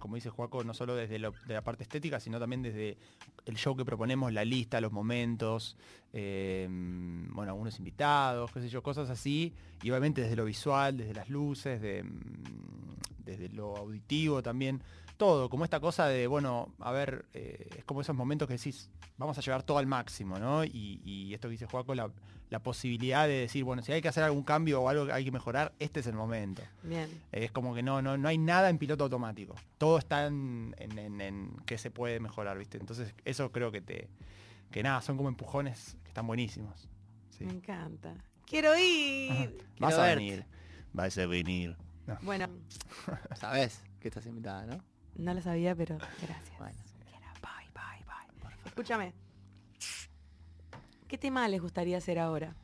como 0.00 0.16
dice 0.16 0.30
Juaco, 0.30 0.64
no 0.64 0.74
solo 0.74 0.96
desde 0.96 1.20
lo- 1.20 1.32
de 1.46 1.54
la 1.54 1.62
parte 1.62 1.84
estética, 1.84 2.18
sino 2.18 2.40
también 2.40 2.60
desde 2.62 2.98
el 3.46 3.54
show 3.56 3.76
que 3.76 3.84
proponemos, 3.84 4.32
la 4.32 4.44
lista, 4.44 4.80
los 4.80 4.90
momentos, 4.90 5.76
eh, 6.12 6.66
bueno, 6.68 7.52
algunos 7.52 7.78
invitados, 7.78 8.50
qué 8.50 8.60
sé 8.62 8.68
yo, 8.68 8.82
cosas 8.82 9.10
así, 9.10 9.54
y 9.82 9.90
obviamente 9.90 10.22
desde 10.22 10.34
lo 10.34 10.44
visual, 10.44 10.96
desde 10.96 11.14
las 11.14 11.28
luces, 11.28 11.80
de, 11.80 12.02
mm, 12.02 13.24
lo 13.50 13.76
auditivo 13.76 14.42
también, 14.42 14.82
todo, 15.16 15.48
como 15.48 15.64
esta 15.64 15.78
cosa 15.80 16.06
de, 16.08 16.26
bueno, 16.26 16.74
a 16.80 16.90
ver, 16.90 17.24
eh, 17.34 17.68
es 17.78 17.84
como 17.84 18.00
esos 18.00 18.16
momentos 18.16 18.48
que 18.48 18.54
decís, 18.54 18.90
vamos 19.16 19.38
a 19.38 19.40
llevar 19.40 19.62
todo 19.62 19.78
al 19.78 19.86
máximo, 19.86 20.38
¿no? 20.38 20.64
Y, 20.64 21.00
y 21.04 21.32
esto 21.34 21.48
que 21.48 21.52
dice 21.52 21.66
Juaco, 21.66 21.94
la, 21.94 22.10
la 22.50 22.58
posibilidad 22.62 23.28
de 23.28 23.34
decir, 23.34 23.62
bueno, 23.62 23.80
si 23.82 23.92
hay 23.92 24.02
que 24.02 24.08
hacer 24.08 24.24
algún 24.24 24.42
cambio 24.42 24.82
o 24.82 24.88
algo 24.88 25.06
que 25.06 25.12
hay 25.12 25.24
que 25.24 25.30
mejorar, 25.30 25.72
este 25.78 26.00
es 26.00 26.06
el 26.08 26.14
momento. 26.14 26.62
Bien. 26.82 27.08
Es 27.30 27.52
como 27.52 27.74
que 27.76 27.82
no, 27.84 28.02
no, 28.02 28.16
no 28.18 28.26
hay 28.28 28.38
nada 28.38 28.68
en 28.70 28.78
piloto 28.78 29.04
automático. 29.04 29.54
Todo 29.78 29.98
está 29.98 30.26
en, 30.26 30.74
en, 30.78 30.98
en- 30.98 31.20
en 31.20 31.56
que 31.64 31.78
se 31.78 31.92
puede 31.92 32.18
mejorar, 32.18 32.58
¿viste? 32.58 32.78
Entonces, 32.78 33.14
eso 33.24 33.52
creo 33.52 33.70
que 33.70 33.80
te. 33.80 34.08
Que 34.72 34.82
nada, 34.82 35.00
son 35.00 35.16
como 35.16 35.28
empujones 35.28 35.96
que 36.02 36.08
están 36.08 36.26
buenísimos. 36.26 36.88
Sí. 37.38 37.44
Me 37.44 37.52
encanta. 37.52 38.14
Quiero 38.46 38.76
ir. 38.76 39.64
Vas 39.78 39.90
Quiero 39.94 40.02
a 40.02 40.06
verte. 40.06 40.24
venir. 40.24 40.44
Vas 40.92 41.18
a 41.18 41.26
venir. 41.26 41.76
No. 42.06 42.18
Bueno, 42.22 42.48
Sabes 43.36 43.82
que 44.00 44.08
estás 44.08 44.26
invitada, 44.26 44.66
¿no? 44.66 44.84
no 45.16 45.32
lo 45.32 45.40
sabía, 45.40 45.74
pero 45.74 45.96
gracias. 45.96 46.58
Bueno. 46.58 46.76
Bye, 47.40 47.70
bye, 47.72 48.04
bye. 48.42 48.54
Escúchame. 48.66 49.14
¿Qué 51.08 51.18
tema 51.18 51.46
les 51.48 51.60
gustaría 51.60 51.98
hacer 51.98 52.18
ahora? 52.18 52.56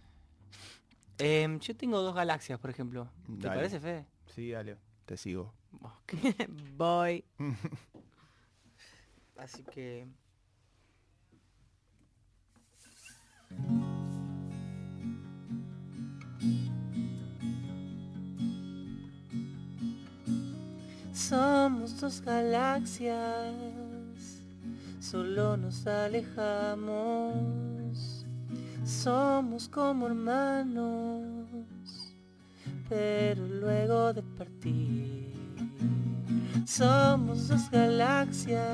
Em, 1.19 1.59
yo 1.61 1.77
tengo 1.77 2.01
dos 2.01 2.15
galaxias, 2.15 2.59
por 2.59 2.71
ejemplo. 2.71 3.11
¿Te 3.27 3.47
Dale. 3.47 3.57
parece, 3.57 3.79
Fede? 3.81 4.07
Sí, 4.27 4.51
dale, 4.51 4.79
te 5.05 5.17
sigo. 5.17 5.55
Ok. 5.81 6.15
Voy. 6.77 7.25
Así 9.37 9.63
que... 9.65 10.09
Somos 21.31 22.01
dos 22.01 22.21
galaxias, 22.21 23.55
solo 24.99 25.57
nos 25.57 25.87
alejamos. 25.87 26.97
Somos 28.85 29.69
como 29.69 30.09
hermanos, 30.09 31.47
pero 32.89 33.47
luego 33.47 34.13
de 34.13 34.25
partir. 34.25 35.33
Somos 36.67 37.47
dos 37.47 37.71
galaxias 37.71 38.67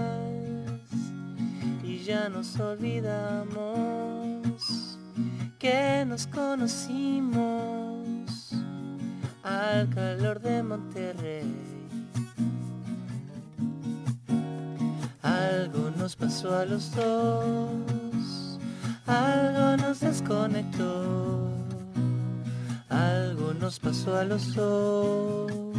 y 1.85 1.99
ya 1.99 2.31
nos 2.31 2.59
olvidamos 2.59 3.53
que 5.59 6.07
nos 6.07 6.27
conocimos 6.27 7.39
al 9.43 9.91
calor 9.91 10.41
de 10.41 10.63
Monterrey. 10.63 11.76
Algo 15.47 15.91
nos 15.97 16.17
pasó 16.17 16.57
a 16.59 16.65
los 16.65 16.95
dos, 16.97 18.59
algo 19.07 19.77
nos 19.77 20.01
desconectó, 20.01 21.49
algo 22.89 23.55
nos 23.55 23.79
pasó 23.79 24.17
a 24.17 24.25
los 24.25 24.55
dos. 24.55 25.76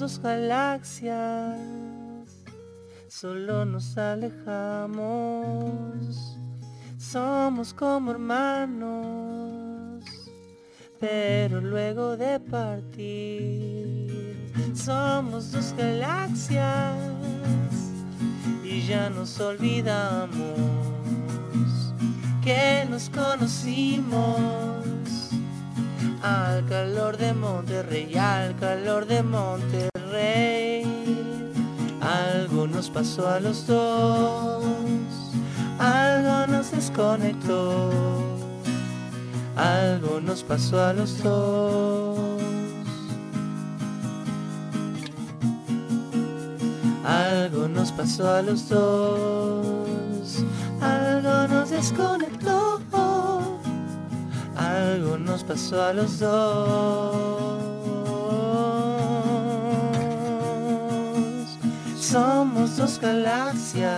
Dos 0.00 0.18
galaxias, 0.18 1.58
solo 3.06 3.64
nos 3.66 3.98
alejamos. 3.98 5.28
Somos 6.96 7.74
como 7.74 8.10
hermanos, 8.12 10.02
pero 10.98 11.60
luego 11.60 12.16
de 12.16 12.40
partir. 12.40 14.10
Somos 14.74 15.52
dos 15.52 15.74
galaxias 15.76 16.96
y 18.64 18.80
ya 18.86 19.10
nos 19.10 19.38
olvidamos 19.38 20.32
que 22.42 22.86
nos 22.88 23.10
conocimos 23.10 24.79
al 26.22 26.64
calor 26.66 27.16
de 27.16 27.32
Monterrey, 27.32 28.16
al 28.16 28.56
calor 28.56 29.06
de 29.06 29.22
Monterrey. 29.22 30.84
Algo 32.00 32.66
nos 32.66 32.90
pasó 32.90 33.28
a 33.28 33.40
los 33.40 33.66
dos, 33.66 34.64
algo 35.78 36.46
nos 36.46 36.70
desconectó, 36.72 37.90
algo 39.56 40.20
nos 40.20 40.42
pasó 40.42 40.84
a 40.84 40.92
los 40.92 41.22
dos. 41.22 42.18
Algo 47.10 47.66
nos 47.66 47.90
pasó 47.90 48.30
a 48.30 48.40
los 48.40 48.68
dos, 48.68 50.44
algo 50.80 51.48
nos 51.48 51.70
desconectó, 51.70 52.69
algo 54.60 55.16
nos 55.16 55.42
pasó 55.42 55.82
a 55.82 55.92
los 55.92 56.18
dos. 56.18 57.40
Somos 61.98 62.76
dos 62.76 63.00
galaxias. 63.00 63.94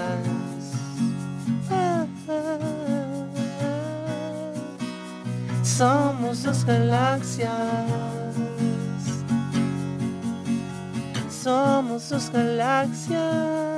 Somos 5.63 6.43
dos 6.45 6.65
galaxias. 6.65 7.51
Somos 11.29 12.09
dos 12.09 12.31
galaxias. 12.31 13.72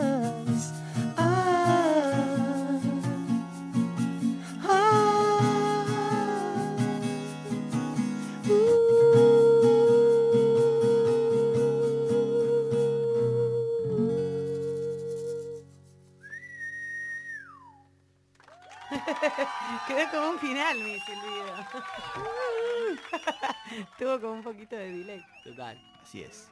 Tuvo 23.99 24.21
como 24.21 24.33
un 24.35 24.43
poquito 24.43 24.77
de 24.77 24.91
delay. 24.93 25.23
Total. 25.45 25.81
Así 26.03 26.23
es. 26.23 26.49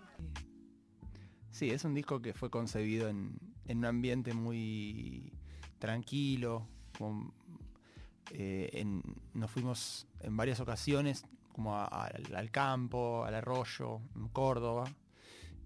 Sí, 1.51 1.71
es 1.71 1.85
un 1.85 1.95
disco 1.95 2.21
que 2.23 2.33
fue 2.33 2.51
concebido 2.51 3.09
en, 3.09 3.39
en 3.67 3.79
un 3.79 3.85
ambiente 3.85 4.35
muy 4.35 5.33
tranquilo. 5.79 6.67
con- 6.99 7.33
eh, 8.33 8.71
en- 8.75 9.03
nos 9.35 9.51
fuimos 9.51 10.07
en 10.21 10.37
varias 10.37 10.61
ocasiones 10.61 11.25
como 11.53 11.75
a- 11.77 11.85
a- 11.87 12.11
al, 12.37 12.51
campo, 12.51 13.25
al 13.25 13.35
arroyo, 13.35 14.01
en 14.17 14.29
Córdoba. 14.29 14.85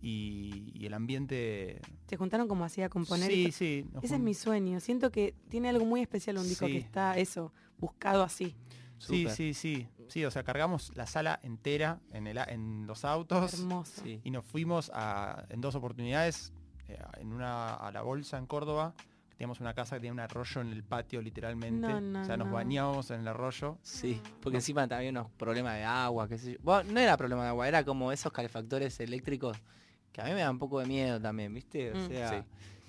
Y, 0.02 0.72
y 0.74 0.86
el 0.86 0.94
ambiente... 0.94 1.80
Se 2.08 2.16
juntaron 2.16 2.46
como 2.48 2.64
así 2.64 2.82
a 2.82 2.88
componer. 2.88 3.30
sí, 3.30 3.50
sí. 3.50 3.86
Ese 4.02 4.16
es 4.16 4.20
mi 4.20 4.34
sueño. 4.34 4.78
Siento 4.80 5.10
que 5.10 5.34
tiene 5.48 5.68
algo 5.68 5.84
muy 5.84 6.00
especial 6.00 6.38
un 6.38 6.44
disco 6.48 6.66
Sí. 6.66 6.72
que 6.72 6.78
está 6.78 7.16
eso, 7.18 7.52
buscado 7.78 8.22
así. 8.22 8.54
Sí, 8.98 9.26
sí, 9.28 9.52
sí. 9.54 9.86
Sí, 10.08 10.24
o 10.24 10.30
sea, 10.30 10.42
cargamos 10.42 10.92
la 10.96 11.06
sala 11.06 11.38
entera 11.42 12.00
en, 12.12 12.26
el, 12.26 12.38
en 12.38 12.86
los 12.86 13.04
autos. 13.04 13.54
Hermoso. 13.54 14.02
Sí. 14.02 14.20
y 14.24 14.30
nos 14.30 14.44
fuimos 14.44 14.90
a- 14.94 15.44
en 15.50 15.60
dos 15.60 15.74
oportunidades, 15.74 16.52
eh, 16.88 16.98
en 17.18 17.32
una 17.32 17.74
a 17.74 17.90
la 17.92 18.02
bolsa 18.02 18.38
en 18.38 18.46
Córdoba, 18.46 18.94
teníamos 19.36 19.60
una 19.60 19.74
casa 19.74 19.96
que 19.96 20.00
tenía 20.00 20.12
un 20.12 20.20
arroyo 20.20 20.60
en 20.62 20.68
el 20.68 20.82
patio 20.82 21.20
literalmente, 21.20 21.88
No, 21.88 22.00
no, 22.00 22.22
o 22.22 22.24
sea, 22.24 22.36
nos 22.38 22.46
no. 22.48 22.54
bañábamos 22.54 23.10
en 23.10 23.20
el 23.20 23.28
arroyo. 23.28 23.76
Sí, 23.82 24.22
porque 24.40 24.56
encima 24.58 24.88
también 24.88 25.14
unos 25.18 25.30
problemas 25.32 25.74
de 25.74 25.84
agua, 25.84 26.26
qué 26.28 26.38
sé 26.38 26.52
yo. 26.52 26.58
Bueno, 26.62 26.90
no 26.92 27.00
era 27.00 27.16
problema 27.18 27.42
de 27.42 27.48
agua, 27.50 27.68
era 27.68 27.84
como 27.84 28.12
esos 28.12 28.32
calefactores 28.32 28.98
eléctricos 29.00 29.58
que 30.12 30.22
a 30.22 30.24
mí 30.24 30.30
me 30.30 30.40
dan 30.40 30.52
un 30.52 30.58
poco 30.58 30.80
de 30.80 30.86
miedo 30.86 31.20
también, 31.20 31.52
¿viste? 31.52 31.92
O 31.92 31.96
Mm. 31.96 32.08
sea, 32.08 32.30
Sí. 32.30 32.46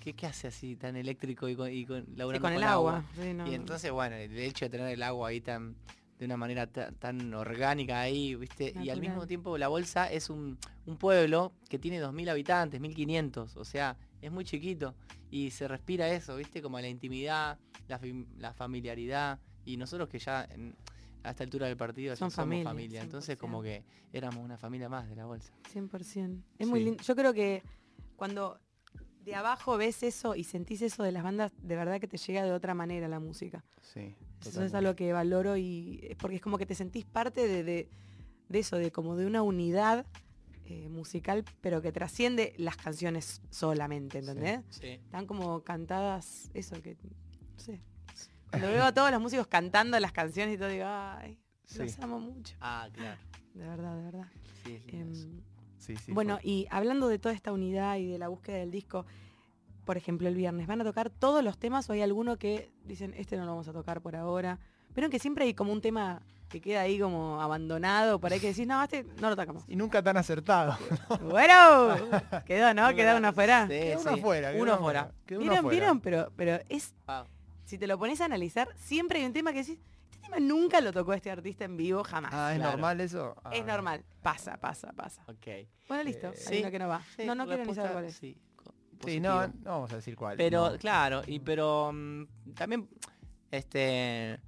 ¿Qué, 0.08 0.13
qué 0.13 0.26
hace 0.28 0.48
así 0.48 0.76
tan 0.78 0.96
eléctrico 0.96 1.50
y 1.50 1.56
con, 1.56 1.70
y 1.72 1.86
con, 1.86 2.06
Sí, 2.06 2.39
con 2.39 2.54
el 2.54 2.63
agua. 2.63 3.04
sí, 3.22 3.34
no. 3.34 3.46
Y 3.46 3.54
entonces, 3.54 3.91
bueno, 3.91 4.15
el 4.15 4.38
hecho 4.38 4.65
de 4.65 4.70
tener 4.70 4.88
el 4.88 5.04
agua 5.04 5.30
ahí 5.30 5.41
tan 5.41 5.76
de 6.17 6.26
una 6.26 6.38
manera 6.38 6.65
ta- 6.65 6.91
tan 6.93 7.34
orgánica 7.34 8.00
ahí, 8.00 8.34
¿viste? 8.36 8.74
Y 8.82 8.89
al 8.89 9.02
mismo 9.02 9.28
tiempo 9.28 9.58
la 9.58 9.67
bolsa 9.67 10.10
es 10.12 10.30
un, 10.30 10.58
un 10.86 10.98
pueblo 10.98 11.52
que 11.70 11.78
tiene 11.78 12.00
2.000 12.00 12.30
habitantes, 12.30 12.80
1.500, 12.82 13.56
o 13.58 13.65
sea, 13.65 13.98
es 14.22 14.32
muy 14.32 14.46
chiquito 14.46 14.96
y 15.30 15.52
se 15.52 15.67
respira 15.67 16.10
eso, 16.10 16.36
¿viste? 16.38 16.62
Como 16.62 16.80
la 16.80 16.88
intimidad, 16.88 17.60
la, 17.89 18.00
fam- 18.00 18.26
la 18.38 18.54
familiaridad 18.54 19.39
y 19.65 19.76
nosotros 19.78 20.08
que 20.10 20.20
ya 20.20 20.46
en- 20.52 20.74
a 21.24 21.32
esta 21.32 21.43
altura 21.43 21.67
del 21.67 21.76
partido 21.78 22.15
Son 22.15 22.32
somos 22.32 22.46
familia, 22.46 22.63
familia, 22.63 23.02
entonces 23.02 23.36
100%. 23.38 23.39
como 23.39 23.62
que 23.62 23.84
éramos 24.13 24.43
una 24.43 24.58
familia 24.58 24.88
más 24.88 25.10
de 25.10 25.15
la 25.17 25.26
bolsa. 25.26 25.52
100%. 25.74 26.41
Es 26.58 26.67
muy 26.67 26.82
lindo. 26.84 27.04
Yo 27.04 27.15
creo 27.15 27.34
que 27.34 27.62
cuando 28.15 28.60
de 29.27 29.35
abajo 29.35 29.75
ves 29.77 30.03
eso 30.03 30.35
y 30.35 30.45
sentís 30.45 30.81
eso 30.81 31.03
de 31.03 31.11
las 31.11 31.21
bandas, 31.21 31.51
de 31.61 31.75
verdad 31.75 31.99
que 31.99 32.07
te 32.07 32.15
llega 32.17 32.43
de 32.43 32.51
otra 32.53 32.73
manera 32.73 33.09
la 33.09 33.19
música. 33.19 33.61
Sí, 33.81 34.15
Eso 34.39 34.63
es 34.63 34.73
algo 34.73 34.95
que 34.95 35.11
valoro 35.11 35.57
y 35.57 35.99
es 36.03 36.15
porque 36.15 36.37
es 36.37 36.41
como 36.41 36.57
que 36.57 36.65
te 36.65 36.75
sentís 36.75 37.03
parte 37.05 37.45
de, 37.45 37.63
de- 37.63 37.89
de 38.47 38.59
eso, 38.59 38.77
de 38.77 38.89
como 38.89 39.17
de 39.17 39.25
una 39.25 39.41
unidad 39.41 40.05
eh, 40.63 40.87
musical, 40.87 41.43
pero 41.59 41.81
que 41.81 41.91
trasciende 41.91 42.53
las 42.57 42.77
canciones 42.77 43.41
solamente, 43.49 44.19
¿entendés? 44.19 44.61
Sí. 44.69 44.87
Están 44.91 45.25
como 45.27 45.61
cantadas, 45.61 46.49
eso 46.53 46.81
que, 46.81 46.95
no 46.95 47.59
sé. 47.59 47.81
Cuando 48.49 48.69
veo 48.69 48.85
a 48.85 48.93
todos 48.93 49.11
los 49.11 49.19
músicos 49.19 49.47
cantando 49.47 49.99
las 49.99 50.13
canciones 50.13 50.55
y 50.55 50.57
todo, 50.57 50.69
digo, 50.69 50.85
ay, 50.87 51.37
los 51.75 51.91
Sí. 51.91 51.97
amo 52.01 52.21
mucho. 52.21 52.55
Ah, 52.61 52.87
claro. 52.93 53.19
De 53.53 53.67
verdad, 53.67 53.97
de 53.97 54.03
verdad. 54.03 54.27
Sí, 54.63 54.75
es 54.75 54.85
lindo 54.93 55.11
eso. 55.11 55.27
Em, 55.27 55.41
Sí, 55.88 55.95
sí, 55.97 56.12
bueno, 56.12 56.36
fue- 56.41 56.50
y 56.50 56.67
hablando 56.69 57.08
de 57.08 57.17
toda 57.19 57.34
esta 57.34 57.52
unidad 57.52 57.97
y 57.97 58.06
de 58.08 58.17
la 58.19 58.28
búsqueda 58.28 58.58
del 58.58 58.71
disco, 58.71 59.06
por 59.86 59.95
ejemplo, 59.97 60.28
el 60.28 60.36
viernes, 60.36 60.67
¿van 60.67 60.82
a 60.82 60.84
tocar 60.84 61.10
todos 61.10 61.43
los 61.43 61.58
temas 61.58 61.89
o 61.89 61.93
hay 61.93 62.02
alguno 62.02 62.38
que 62.38 62.69
dicen, 62.84 63.13
este 63.17 63.38
no 63.38 63.45
lo 63.45 63.52
vamos 63.52 63.67
a 63.69 63.73
tocar 63.73 64.02
por 64.02 64.15
ahora? 64.15 64.60
Pero 64.93 65.10
que 65.10 65.17
siempre 65.19 65.45
hay 65.45 65.54
como 65.54 65.71
un 65.71 65.82
tema 65.82 66.21
que 66.50 66.60
queda 66.62 66.82
ahí 66.82 67.00
como 67.00 67.41
abandonado, 67.41 68.19
por 68.19 68.32
ahí 68.34 68.39
que 68.39 68.47
decís, 68.47 68.65
no, 68.67 68.82
este 68.84 69.04
no 69.21 69.30
lo 69.30 69.36
tocamos. 69.36 69.63
Y 69.67 69.76
nunca 69.76 70.02
tan 70.04 70.17
acertado. 70.17 70.78
bueno, 71.21 71.95
quedó, 72.45 72.73
¿no? 72.73 72.93
Quedó 72.95 73.17
uno 73.17 73.28
afuera. 73.30 73.63
Sí, 73.67 73.73
Quedó 73.80 74.02
uno 74.02 74.12
afuera. 74.12 74.52
Uno 74.58 74.73
afuera. 74.73 75.12
¿Vieron, 75.28 75.69
vieron? 75.69 76.00
Pero, 76.02 76.32
pero 76.36 76.60
es, 76.69 76.93
Ah, 77.08 77.26
si 77.65 77.78
te 77.78 77.86
lo 77.88 77.97
pones 77.97 78.21
a 78.21 78.26
analizar, 78.26 78.69
siempre 78.78 79.19
hay 79.19 79.26
un 79.26 79.34
tema 79.34 79.52
que 79.54 79.60
decís, 79.60 79.80
tema 80.29 80.39
nunca 80.39 80.81
lo 80.81 80.91
tocó 80.93 81.13
este 81.13 81.31
artista 81.31 81.65
en 81.65 81.77
vivo, 81.77 82.03
jamás. 82.03 82.31
Ah, 82.33 82.51
¿es 82.53 82.57
Claro. 82.59 82.71
normal 82.73 83.01
eso? 83.01 83.35
Ah. 83.43 83.49
Es 83.53 83.65
normal, 83.65 84.03
pasa, 84.21 84.57
pasa, 84.57 84.91
pasa. 84.93 85.23
ok. 85.27 85.47
Bueno, 85.87 86.03
listo, 86.03 86.27
Eh, 86.27 86.33
hay 86.47 86.55
sí, 86.55 86.59
uno 86.61 86.71
que 86.71 86.79
no 86.79 86.87
va. 86.87 87.01
Sí, 87.15 87.25
no, 87.25 87.35
no 87.35 87.45
quiero 87.47 87.65
ni 87.65 87.73
saber 87.75 87.91
cuál 87.93 88.05
es. 88.05 88.15
sí, 88.15 88.37
no, 89.19 89.51
vamos 89.63 89.91
a 89.91 89.95
decir 89.97 90.15
cuál. 90.15 90.37
Pero, 90.37 90.71
no. 90.71 90.77
claro, 90.77 91.21
y 91.27 91.39
pero 91.39 91.91
mm, 91.93 92.25
también 92.55 92.87
este 93.51 94.39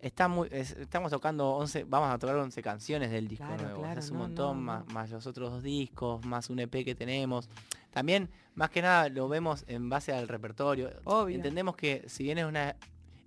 está 0.00 0.26
muy 0.28 0.48
es- 0.50 0.72
estamos 0.72 1.10
tocando 1.12 1.50
11, 1.52 1.84
vamos 1.84 2.12
a 2.12 2.18
tocar 2.18 2.36
11 2.36 2.60
canciones 2.62 3.10
del 3.10 3.28
disco 3.28 3.46
Claro, 3.46 3.62
nuevo. 3.62 3.80
claro, 3.82 4.00
es 4.00 4.10
un 4.10 4.18
no, 4.18 4.22
montón, 4.24 4.56
no, 4.56 4.62
más, 4.62 4.86
más 4.92 5.10
los 5.10 5.26
otros 5.26 5.50
dos 5.52 5.62
discos, 5.62 6.24
más 6.26 6.50
un 6.50 6.58
EP 6.60 6.84
que 6.84 6.94
tenemos. 6.94 7.48
También, 7.90 8.30
más 8.54 8.70
que 8.70 8.82
nada, 8.82 9.08
lo 9.10 9.28
vemos 9.28 9.64
en 9.68 9.88
base 9.88 10.12
al 10.12 10.26
repertorio. 10.26 10.90
Obvio. 11.04 11.36
Entendemos 11.36 11.76
que 11.76 12.04
si 12.08 12.24
bien 12.24 12.38
es 12.38 12.46
una 12.46 12.74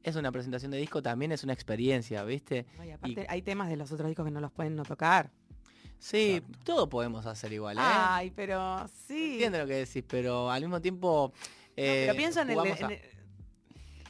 es 0.06 0.16
una 0.16 0.32
presentación 0.32 0.72
de 0.72 0.78
disco, 0.78 1.02
también 1.02 1.32
es 1.32 1.44
una 1.44 1.54
experiencia, 1.54 2.24
¿viste? 2.24 2.66
No, 2.78 2.84
y 2.86 2.92
aparte 2.92 3.26
hay 3.28 3.42
temas 3.42 3.70
de 3.70 3.76
los 3.78 3.92
otros 3.92 4.08
discos 4.08 4.26
que 4.26 4.32
no 4.32 4.40
los 4.40 4.52
pueden 4.52 4.76
no 4.76 4.84
tocar. 4.84 5.32
Sí, 5.98 6.42
todo 6.64 6.88
podemos 6.90 7.26
hacer 7.26 7.52
igual, 7.54 7.78
¿eh? 7.78 7.82
Ay, 7.84 8.32
pero 8.36 8.88
sí. 9.08 9.34
Entiendo 9.34 9.58
lo 9.60 9.66
que 9.68 9.74
decís, 9.76 10.04
pero 10.08 10.52
al 10.52 10.62
mismo 10.62 10.80
tiempo... 10.82 11.34
No, 11.36 11.44
eh, 11.78 12.04
pero 12.08 12.18
pienso 12.18 12.42
en, 12.42 12.50
el- 12.50 12.56
jugamos 12.56 12.80
en 12.80 12.86
a- 12.86 12.94
el- 12.94 13.02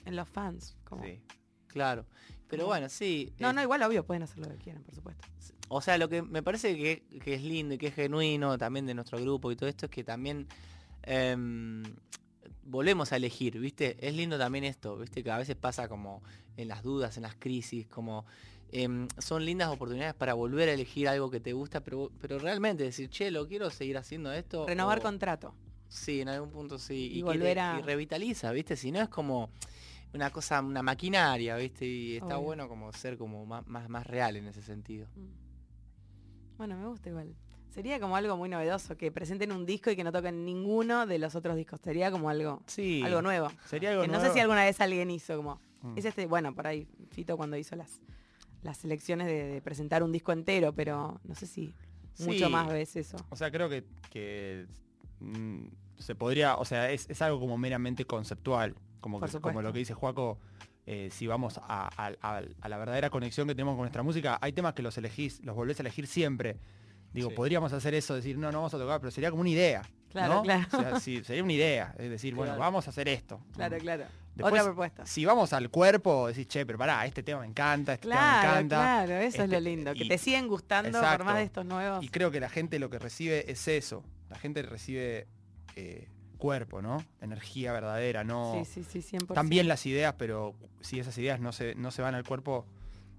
en 0.06 0.16
los 0.16 0.28
fans. 0.28 0.76
como- 0.84 1.04
Sí. 1.04 1.22
Claro. 1.68 2.06
Pero 2.48 2.66
bueno, 2.68 2.90
sí. 2.90 3.34
No, 3.40 3.50
eh, 3.50 3.54
no, 3.54 3.62
igual 3.62 3.82
obvio, 3.84 4.06
pueden 4.06 4.24
hacer 4.24 4.40
lo 4.40 4.48
que 4.50 4.56
quieran, 4.58 4.84
por 4.84 4.94
supuesto. 4.96 5.26
O 5.70 5.82
sea, 5.82 5.98
lo 5.98 6.10
que 6.10 6.22
me 6.22 6.44
parece 6.44 6.76
que, 6.76 7.04
que 7.24 7.34
es 7.36 7.42
lindo 7.42 7.74
y 7.74 7.78
que 7.78 7.88
es 7.88 7.96
genuino 7.96 8.58
también 8.58 8.86
de 8.86 8.94
nuestro 8.94 9.20
grupo 9.20 9.52
y 9.52 9.56
todo 9.56 9.68
esto 9.70 9.86
es 9.88 9.92
que 9.92 10.04
también 10.04 10.48
em, 11.04 11.84
volvemos 12.66 13.12
a 13.12 13.16
elegir, 13.18 13.60
¿viste? 13.60 13.96
Es 14.06 14.14
lindo 14.16 14.38
también 14.38 14.64
esto, 14.64 14.98
¿viste? 14.98 15.24
Que 15.24 15.32
a 15.32 15.38
veces 15.38 15.56
pasa 15.56 15.88
como 15.88 16.22
en 16.58 16.68
las 16.68 16.84
dudas, 16.84 17.16
en 17.18 17.24
las 17.24 17.36
crisis, 17.36 17.88
como 17.88 18.26
em, 18.72 19.08
son 19.20 19.46
lindas 19.46 19.70
oportunidades 19.70 20.16
para 20.16 20.34
volver 20.34 20.68
a 20.70 20.74
elegir 20.74 21.08
algo 21.08 21.30
que 21.30 21.40
te 21.40 21.54
gusta, 21.54 21.82
pero, 21.82 22.12
pero 22.20 22.40
realmente 22.40 22.84
decir, 22.84 23.10
che, 23.10 23.30
lo 23.32 23.48
quiero 23.48 23.70
seguir 23.70 23.98
haciendo 23.98 24.34
esto. 24.34 24.66
Renovar 24.68 25.00
o- 25.00 25.02
contrato. 25.04 25.54
Sí, 25.88 26.22
en 26.22 26.30
algún 26.30 26.50
punto 26.50 26.78
sí. 26.80 27.10
Y 27.14 27.18
que 27.18 27.24
volver 27.24 27.54
te- 27.56 27.60
a- 27.62 27.80
y 27.80 27.84
revitaliza, 27.84 28.52
¿viste? 28.52 28.76
Si 28.76 28.92
no 28.92 29.02
es 29.02 29.08
como 29.08 29.50
una 30.14 30.32
cosa, 30.32 30.62
una 30.62 30.82
maquinaria, 30.82 31.56
¿viste? 31.58 31.86
Y 31.86 32.16
está 32.16 32.38
Obvio. 32.38 32.46
bueno 32.48 32.68
como 32.68 32.92
ser 32.92 33.18
como 33.18 33.46
más, 33.46 33.66
más, 33.68 33.88
más 33.88 34.06
real 34.08 34.36
en 34.38 34.48
ese 34.48 34.62
sentido. 34.64 35.08
Mm. 35.16 36.58
Bueno, 36.58 36.78
me 36.78 36.88
gusta 36.88 37.10
igual. 37.10 37.36
Sería 37.76 38.00
como 38.00 38.16
algo 38.16 38.38
muy 38.38 38.48
novedoso, 38.48 38.96
que 38.96 39.12
presenten 39.12 39.52
un 39.52 39.66
disco 39.66 39.92
y 39.92 39.98
que 39.98 40.04
no 40.06 40.12
toquen 40.14 40.46
ninguno 40.46 41.06
de 41.06 41.20
los 41.20 41.36
otros 41.36 41.58
discos. 41.58 41.82
Sería 41.82 42.10
como 42.10 42.30
algo, 42.30 42.62
Sí. 42.68 43.02
algo 43.04 43.22
nuevo. 43.22 43.52
Sería 43.66 43.92
algo 43.92 44.04
Que 44.04 44.08
no 44.08 44.22
sé 44.22 44.32
si 44.32 44.40
alguna 44.40 44.64
vez 44.64 44.80
alguien 44.80 45.12
hizo 45.12 45.36
como... 45.36 45.60
Mm. 45.82 45.98
Es 45.98 46.06
este, 46.06 46.26
bueno, 46.26 46.56
por 46.56 46.66
ahí 46.68 46.88
Fito 47.12 47.36
cuando 47.36 47.58
hizo 47.58 47.76
las, 47.76 48.00
las 48.64 48.78
selecciones 48.78 49.28
de, 49.28 49.44
de 49.46 49.62
presentar 49.62 50.04
un 50.04 50.12
disco 50.14 50.32
entero, 50.32 50.74
pero 50.74 51.20
no 51.26 51.36
sé 51.36 51.46
si 51.48 51.74
mucho 52.20 52.50
más 52.50 52.68
ves 52.70 52.96
eso. 52.96 53.18
O 53.30 53.36
sea, 53.36 53.52
creo 53.52 53.68
que, 53.68 53.84
que, 54.10 54.68
mm, 55.20 55.66
se 56.00 56.16
podría, 56.16 56.56
o 56.56 56.64
sea, 56.64 56.90
es, 56.92 57.10
es 57.10 57.22
algo 57.22 57.42
como 57.42 57.58
meramente 57.58 58.06
conceptual, 58.06 58.74
como, 59.02 59.20
que- 59.20 59.40
como 59.42 59.62
lo 59.62 59.74
que 59.74 59.80
dice 59.80 59.94
Juaco, 59.94 60.40
eh, 60.86 61.10
si 61.12 61.28
vamos 61.28 61.58
a, 61.58 61.90
a- 61.98 62.14
a- 62.22 62.42
a 62.62 62.70
la 62.70 62.78
verdadera 62.78 63.10
conexión 63.10 63.48
que 63.50 63.54
tenemos 63.54 63.74
con 63.74 63.82
nuestra 63.82 64.02
música, 64.02 64.38
hay 64.42 64.54
temas 64.54 64.74
que 64.76 64.82
los 64.82 64.98
elegís, 64.98 65.44
los 65.44 65.56
volvés 65.58 65.78
a 65.80 65.84
elegir 65.84 66.08
siempre. 66.08 66.58
Digo, 67.16 67.30
Sí. 67.30 67.36
podríamos 67.36 67.72
hacer 67.74 67.94
eso, 67.94 68.14
decir, 68.16 68.38
no, 68.38 68.52
no 68.52 68.58
vamos 68.60 68.74
a 68.74 68.78
tocar, 68.78 69.00
pero 69.00 69.10
sería 69.12 69.30
como 69.32 69.42
una 69.42 69.50
idea. 69.50 69.82
Claro, 70.12 70.36
¿no? 70.36 70.44
claro. 70.44 70.66
O 70.72 70.80
sea, 70.82 71.00
sí, 71.00 71.24
sería 71.24 71.44
una 71.44 71.54
idea, 71.54 71.96
es 71.98 72.10
decir, 72.10 72.36
bueno, 72.36 72.52
Claro. 72.52 72.60
vamos 72.62 72.88
a 72.88 72.90
hacer 72.90 73.08
esto. 73.10 73.40
Claro, 73.54 73.78
claro. 73.78 74.04
Después, 74.36 74.52
Otra 74.52 74.64
propuesta. 74.66 75.06
Si 75.06 75.24
vamos 75.26 75.54
al 75.54 75.70
cuerpo, 75.70 76.28
decís, 76.28 76.48
che, 76.48 76.66
pero 76.66 76.78
pará, 76.78 77.06
este 77.06 77.24
tema 77.24 77.40
me 77.42 77.48
encanta, 77.48 77.94
este 77.94 78.10
tema 78.10 78.16
me 78.22 78.28
Claro, 78.42 78.48
encanta. 78.60 78.76
claro, 78.76 79.14
eso 79.14 79.28
es 79.28 79.36
Este, 79.36 79.48
lo 79.48 79.60
lindo, 79.62 79.94
que 79.94 80.04
y- 80.04 80.08
te 80.10 80.18
siguen 80.18 80.48
gustando 80.50 80.92
por 80.92 81.00
Exacto. 81.00 81.24
más 81.26 81.36
de 81.38 81.44
estos 81.44 81.66
nuevos. 81.66 82.04
Y 82.04 82.10
creo 82.10 82.32
que 82.32 82.40
la 82.42 82.50
gente 82.50 82.78
lo 82.80 82.90
que 82.90 83.00
recibe 83.00 83.50
es 83.50 83.66
eso. 83.68 84.04
La 84.30 84.38
gente 84.38 84.62
recibe 84.62 85.28
eh, 85.78 86.08
cuerpo, 86.38 86.82
¿no? 86.82 87.04
Energía 87.22 87.72
verdadera, 87.74 88.24
no. 88.26 88.54
Sí, 88.66 88.84
sí, 88.84 89.02
sí, 89.02 89.18
100%. 89.18 89.34
También 89.34 89.68
las 89.70 89.86
ideas, 89.86 90.16
pero 90.18 90.54
si 90.82 91.00
esas 91.00 91.18
ideas 91.18 91.40
no 91.40 91.52
se, 91.54 91.76
no 91.76 91.92
se 91.92 92.02
van 92.02 92.14
al 92.16 92.24
cuerpo, 92.26 92.66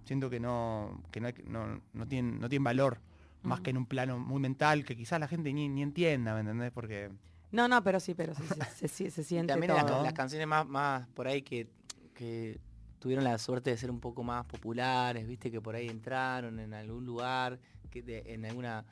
siento 0.04 0.28
que 0.30 0.38
no, 0.40 1.02
que 1.10 1.20
no, 1.20 1.28
no, 1.46 1.80
no 1.92 2.06
tienen, 2.08 2.40
no 2.40 2.48
tienen 2.48 2.64
valor. 2.64 3.00
Más 3.46 3.60
que 3.60 3.70
en 3.70 3.76
un 3.78 3.86
plano 3.86 4.18
muy 4.18 4.40
mental 4.40 4.84
que 4.84 4.96
quizás 4.96 5.18
la 5.20 5.28
gente 5.28 5.52
ni, 5.52 5.68
ni 5.68 5.82
entienda, 5.82 6.34
¿me 6.34 6.40
entendés? 6.40 6.72
Porque. 6.72 7.10
No, 7.52 7.68
no, 7.68 7.82
pero 7.82 8.00
sí, 8.00 8.14
pero 8.14 8.34
sí, 8.34 8.42
se, 8.76 8.88
se- 8.88 9.10
se 9.10 9.20
Y 9.20 9.24
siente 9.24 9.52
también 9.52 9.72
todo. 9.86 10.02
las, 10.02 10.12
canciones 10.12 10.46
más, 10.46 10.66
más 10.66 11.06
por 11.08 11.28
ahí 11.28 11.42
que, 11.42 11.68
que 12.14 12.58
tuvieron 12.98 13.24
la 13.24 13.38
suerte 13.38 13.70
de 13.70 13.76
ser 13.76 13.90
un 13.90 14.00
poco 14.00 14.22
más 14.24 14.44
populares, 14.46 15.26
viste, 15.26 15.50
que 15.50 15.60
por 15.60 15.74
ahí 15.76 15.88
entraron 15.88 16.58
en 16.58 16.74
algún 16.74 17.06
lugar, 17.06 17.58
que 17.90 18.02
de- 18.02 18.24
en 18.34 18.44
alguna 18.44 18.84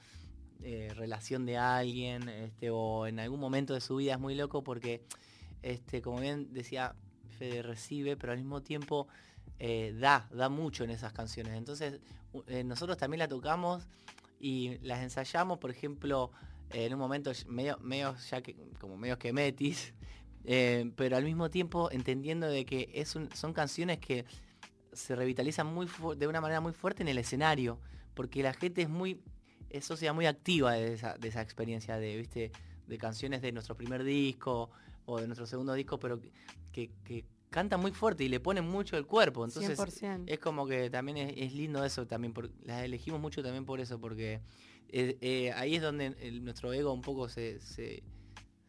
eh, 0.63 0.93
relación 0.95 1.45
de 1.47 1.59
alguien, 1.59 2.29
este, 2.29 2.71
o 2.71 3.07
en 3.07 3.19
algún 3.19 3.41
momento 3.41 3.75
de 3.75 3.81
su 3.81 3.97
vida 3.97 4.15
es 4.15 4.21
muy 4.21 4.35
loco 4.35 4.63
porque, 4.63 5.05
este, 5.63 6.01
como 6.01 6.21
bien 6.21 6.53
decía, 6.55 6.95
Fede 7.39 7.63
recibe, 7.63 8.17
pero 8.17 8.33
al 8.33 8.39
mismo 8.39 8.63
tiempo 8.63 9.09
eh, 9.59 9.95
da, 9.99 10.29
da 10.33 10.49
mucho 10.49 10.85
en 10.85 10.91
esas 10.91 11.13
canciones. 11.13 11.55
Entonces, 11.55 12.01
eh, 12.47 12.63
nosotros 12.65 12.97
también 12.97 13.19
la 13.19 13.29
tocamos 13.29 13.89
y 14.45 14.77
las 14.83 15.03
ensayamos, 15.03 15.57
por 15.57 15.71
ejemplo, 15.71 16.31
en 16.69 16.93
un 16.93 17.01
momento 17.01 17.33
medio, 17.49 17.79
ya 18.29 18.43
que, 18.43 18.55
como 18.79 18.99
medio 18.99 19.19
que 19.19 19.33
metis, 19.33 19.95
eh, 20.45 20.93
pero 20.97 21.17
al 21.17 21.25
mismo 21.25 21.49
tiempo 21.49 21.91
entendiendo 21.91 22.47
de 22.47 22.67
que 22.67 22.91
es 22.93 23.09
son 23.09 23.53
canciones 23.55 24.01
que 24.01 24.27
se 24.93 25.17
revitalizan 25.17 25.67
muy 25.67 25.89
de 26.19 26.27
una 26.27 26.43
manera 26.43 26.61
muy 26.61 26.75
fuerte 26.75 27.03
en 27.03 27.09
el 27.09 27.17
escenario, 27.17 27.81
porque 28.13 28.43
la 28.43 28.53
gente 28.53 28.83
es 28.83 28.91
muy, 28.91 29.23
es 29.71 29.87
sociedad 29.87 30.13
muy 30.13 30.27
activa 30.27 30.75
de 30.75 30.93
esa, 30.93 31.15
de 31.15 31.29
esa 31.29 31.41
experiencia 31.41 31.97
de, 31.97 32.15
viste, 32.19 32.53
de 32.87 32.99
canciones 32.99 33.41
de 33.41 33.51
nuestro 33.51 33.79
primer 33.79 34.05
disco 34.05 34.71
o 35.07 35.21
de 35.23 35.27
nuestro 35.27 35.47
segundo 35.47 35.73
disco, 35.73 35.99
pero 35.99 36.21
que, 36.71 37.25
que 37.55 37.61
cantan 37.61 37.81
muy 37.81 37.93
fuerte 37.93 38.25
y 38.25 38.29
le 38.29 38.41
ponen 38.41 38.69
mucho 38.69 38.97
el 38.97 39.07
cuerpo. 39.07 39.45
Entonces 39.45 39.79
100%. 39.79 40.25
es 40.27 40.39
como 40.41 40.67
que 40.67 40.91
también 40.91 41.17
es, 41.19 41.35
es 41.37 41.55
lindo 41.55 41.85
eso 41.85 42.07
también, 42.07 42.33
por, 42.35 42.51
las 42.65 42.83
elegimos 42.83 43.21
mucho 43.21 43.43
también 43.43 43.65
por 43.65 43.81
eso, 43.81 44.01
porque 44.01 44.41
eh, 44.89 45.17
eh, 45.21 45.53
ahí 45.53 45.77
es 45.77 45.83
donde 45.83 46.07
el- 46.21 46.45
nuestro 46.45 46.73
ego 46.73 46.93
un 46.93 47.01
poco 47.03 47.29
se, 47.29 47.61
se- 47.61 48.03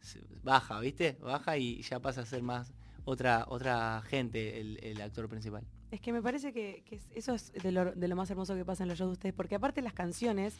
se 0.00 0.20
baja, 0.42 0.78
¿viste? 0.80 1.18
Baja 1.20 1.58
y 1.58 1.82
ya 1.82 2.00
pasa 2.00 2.20
a 2.22 2.26
ser 2.26 2.42
más 2.42 2.72
otra 3.04 3.44
otra 3.48 4.02
gente 4.02 4.60
el, 4.60 4.78
el 4.82 5.00
actor 5.00 5.28
principal. 5.28 5.64
Es 5.90 6.00
que 6.00 6.12
me 6.12 6.22
parece 6.22 6.52
que, 6.52 6.82
que 6.84 6.96
es- 6.96 7.10
eso 7.14 7.34
es 7.34 7.52
de 7.52 7.72
lo, 7.72 7.92
de 7.92 8.08
lo 8.08 8.16
más 8.16 8.30
hermoso 8.30 8.54
que 8.54 8.64
pasa 8.64 8.84
en 8.84 8.88
los 8.88 8.98
shows 8.98 9.10
de 9.10 9.12
ustedes, 9.14 9.34
porque 9.34 9.54
aparte 9.56 9.82
las 9.82 9.92
canciones, 9.94 10.58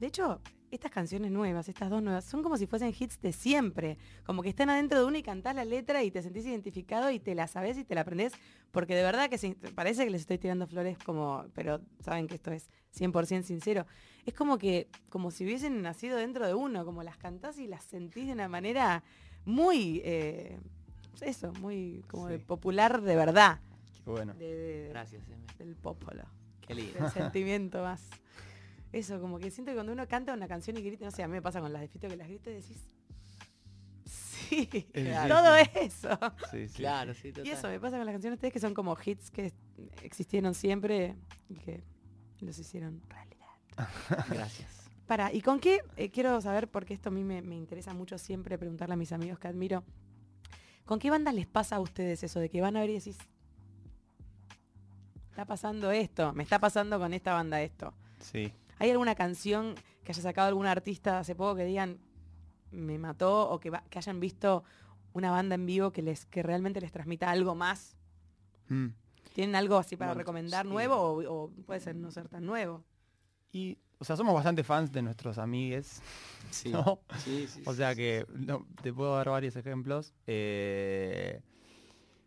de 0.00 0.06
hecho, 0.06 0.40
estas 0.74 0.90
canciones 0.90 1.30
nuevas, 1.30 1.68
estas 1.68 1.90
dos 1.90 2.02
nuevas, 2.02 2.24
son 2.24 2.42
como 2.42 2.56
si 2.56 2.66
fuesen 2.66 2.92
hits 2.98 3.20
de 3.20 3.32
siempre, 3.32 3.98
como 4.24 4.42
que 4.42 4.48
están 4.48 4.70
adentro 4.70 4.98
de 4.98 5.04
una 5.06 5.18
y 5.18 5.22
cantás 5.22 5.54
la 5.56 5.64
letra 5.64 6.02
y 6.02 6.10
te 6.10 6.22
sentís 6.22 6.44
identificado 6.46 7.10
y 7.10 7.18
te 7.20 7.34
la 7.34 7.46
sabés 7.46 7.78
y 7.78 7.84
te 7.84 7.94
la 7.94 8.02
aprendés, 8.02 8.32
porque 8.70 8.94
de 8.94 9.02
verdad 9.02 9.28
que 9.30 9.38
se- 9.38 9.54
parece 9.74 10.04
que 10.04 10.10
les 10.10 10.22
estoy 10.22 10.38
tirando 10.38 10.66
flores 10.66 10.98
como, 10.98 11.46
pero 11.54 11.80
saben 12.00 12.26
que 12.26 12.34
esto 12.34 12.50
es 12.52 12.70
100% 12.96 13.42
sincero, 13.44 13.86
es 14.26 14.34
como 14.34 14.58
que, 14.58 14.88
como 15.08 15.30
si 15.30 15.44
hubiesen 15.44 15.82
nacido 15.82 16.16
dentro 16.16 16.46
de 16.46 16.54
uno, 16.54 16.84
como 16.84 17.02
las 17.02 17.16
cantás 17.16 17.58
y 17.58 17.66
las 17.66 17.84
sentís 17.84 18.26
de 18.26 18.32
una 18.32 18.48
manera 18.48 19.02
muy, 19.44 20.00
eh, 20.04 20.58
eso, 21.20 21.52
muy 21.60 22.02
como 22.08 22.28
de 22.28 22.38
popular 22.38 23.00
de 23.02 23.16
verdad. 23.16 23.60
Qué 24.04 24.10
bueno. 24.10 24.34
de- 24.34 24.54
de- 24.56 24.88
Gracias, 24.88 25.22
del 25.58 25.76
popolo, 25.76 26.24
Qué 26.66 26.74
lindo. 26.74 26.98
del 26.98 27.10
sentimiento 27.10 27.82
más. 27.82 28.02
Eso, 28.94 29.20
como 29.20 29.38
que 29.38 29.50
siento 29.50 29.72
que 29.72 29.74
cuando 29.74 29.92
uno 29.92 30.06
canta 30.06 30.32
una 30.34 30.46
canción 30.46 30.76
y 30.76 30.82
grita, 30.82 31.04
no 31.04 31.10
sé, 31.10 31.22
a 31.24 31.26
mí 31.28 31.32
me 31.32 31.42
pasa 31.42 31.60
con 31.60 31.72
las 31.72 31.82
de 31.82 31.88
Fito 31.88 32.06
que 32.08 32.16
las 32.16 32.28
grita 32.28 32.50
y 32.50 32.54
decís, 32.54 32.86
sí, 34.04 34.66
todo 35.28 35.56
eso. 35.56 36.18
Sí, 36.50 36.68
sí, 36.68 36.74
Claro, 36.76 37.12
sí. 37.14 37.22
sí, 37.22 37.28
total. 37.32 37.46
Y 37.46 37.50
eso 37.50 37.68
me 37.68 37.80
pasa 37.80 37.96
con 37.96 38.06
las 38.06 38.12
canciones 38.14 38.34
de 38.40 38.46
ustedes 38.46 38.52
que 38.52 38.60
son 38.60 38.72
como 38.72 38.96
hits 39.04 39.30
que 39.30 39.52
existieron 40.02 40.54
siempre 40.54 41.16
y 41.48 41.56
que 41.56 41.82
los 42.40 42.56
hicieron 42.58 43.02
realidad. 43.08 43.46
Gracias. 44.28 44.70
Para, 45.06 45.32
¿y 45.32 45.40
con 45.42 45.58
qué? 45.60 45.80
eh, 45.96 46.10
quiero 46.10 46.40
saber, 46.40 46.68
porque 46.70 46.94
esto 46.94 47.08
a 47.08 47.12
mí 47.12 47.24
me, 47.24 47.42
me 47.42 47.56
interesa 47.56 47.92
mucho 47.94 48.16
siempre 48.16 48.56
preguntarle 48.58 48.94
a 48.94 48.96
mis 48.96 49.12
amigos 49.12 49.38
que 49.38 49.48
admiro. 49.48 49.82
¿Con 50.84 50.98
qué 50.98 51.10
bandas 51.10 51.34
les 51.34 51.46
pasa 51.46 51.76
a 51.76 51.80
ustedes 51.80 52.22
eso 52.22 52.38
de 52.40 52.48
que 52.48 52.60
van 52.60 52.76
a 52.76 52.80
ver 52.80 52.90
y 52.90 52.94
decís, 52.94 53.18
está 55.30 55.44
pasando 55.46 55.90
esto, 55.90 56.32
me 56.32 56.42
está 56.42 56.58
pasando 56.58 56.98
con 56.98 57.12
esta 57.12 57.32
banda 57.34 57.60
esto? 57.60 57.92
Sí. 58.20 58.52
¿Hay 58.78 58.90
alguna 58.90 59.14
canción 59.14 59.74
que 60.02 60.12
haya 60.12 60.22
sacado 60.22 60.48
algún 60.48 60.66
artista 60.66 61.18
hace 61.18 61.34
poco 61.34 61.56
que 61.56 61.64
digan, 61.64 61.98
me 62.70 62.98
mató, 62.98 63.48
o 63.50 63.60
que, 63.60 63.70
va- 63.70 63.84
que 63.90 63.98
hayan 63.98 64.20
visto 64.20 64.64
una 65.12 65.30
banda 65.30 65.54
en 65.54 65.64
vivo 65.66 65.92
que, 65.92 66.02
les, 66.02 66.26
que 66.26 66.42
realmente 66.42 66.80
les 66.80 66.90
transmita 66.92 67.30
algo 67.30 67.54
más? 67.54 67.96
Mm. 68.68 68.88
¿Tienen 69.32 69.54
algo 69.56 69.76
así 69.78 69.96
para 69.96 70.10
Bueno, 70.12 70.18
recomendar 70.20 70.64
sí. 70.66 70.72
nuevo 70.72 70.96
o, 70.96 71.44
o 71.44 71.50
puede 71.66 71.80
ser 71.80 71.96
no 71.96 72.10
ser 72.10 72.28
tan 72.28 72.44
nuevo? 72.46 72.84
Y, 73.52 73.78
o 73.98 74.04
sea, 74.04 74.16
somos 74.16 74.34
bastante 74.34 74.64
fans 74.64 74.90
de 74.92 75.02
nuestros 75.02 75.38
amigues, 75.38 76.02
Sí. 76.50 76.70
¿no? 76.70 77.00
Sí, 77.18 77.46
sí, 77.48 77.62
O 77.66 77.74
sea 77.74 77.94
que 77.94 78.26
no, 78.34 78.66
te 78.82 78.92
puedo 78.92 79.14
dar 79.16 79.28
varios 79.30 79.56
ejemplos. 79.56 80.12
Eh, 80.26 81.40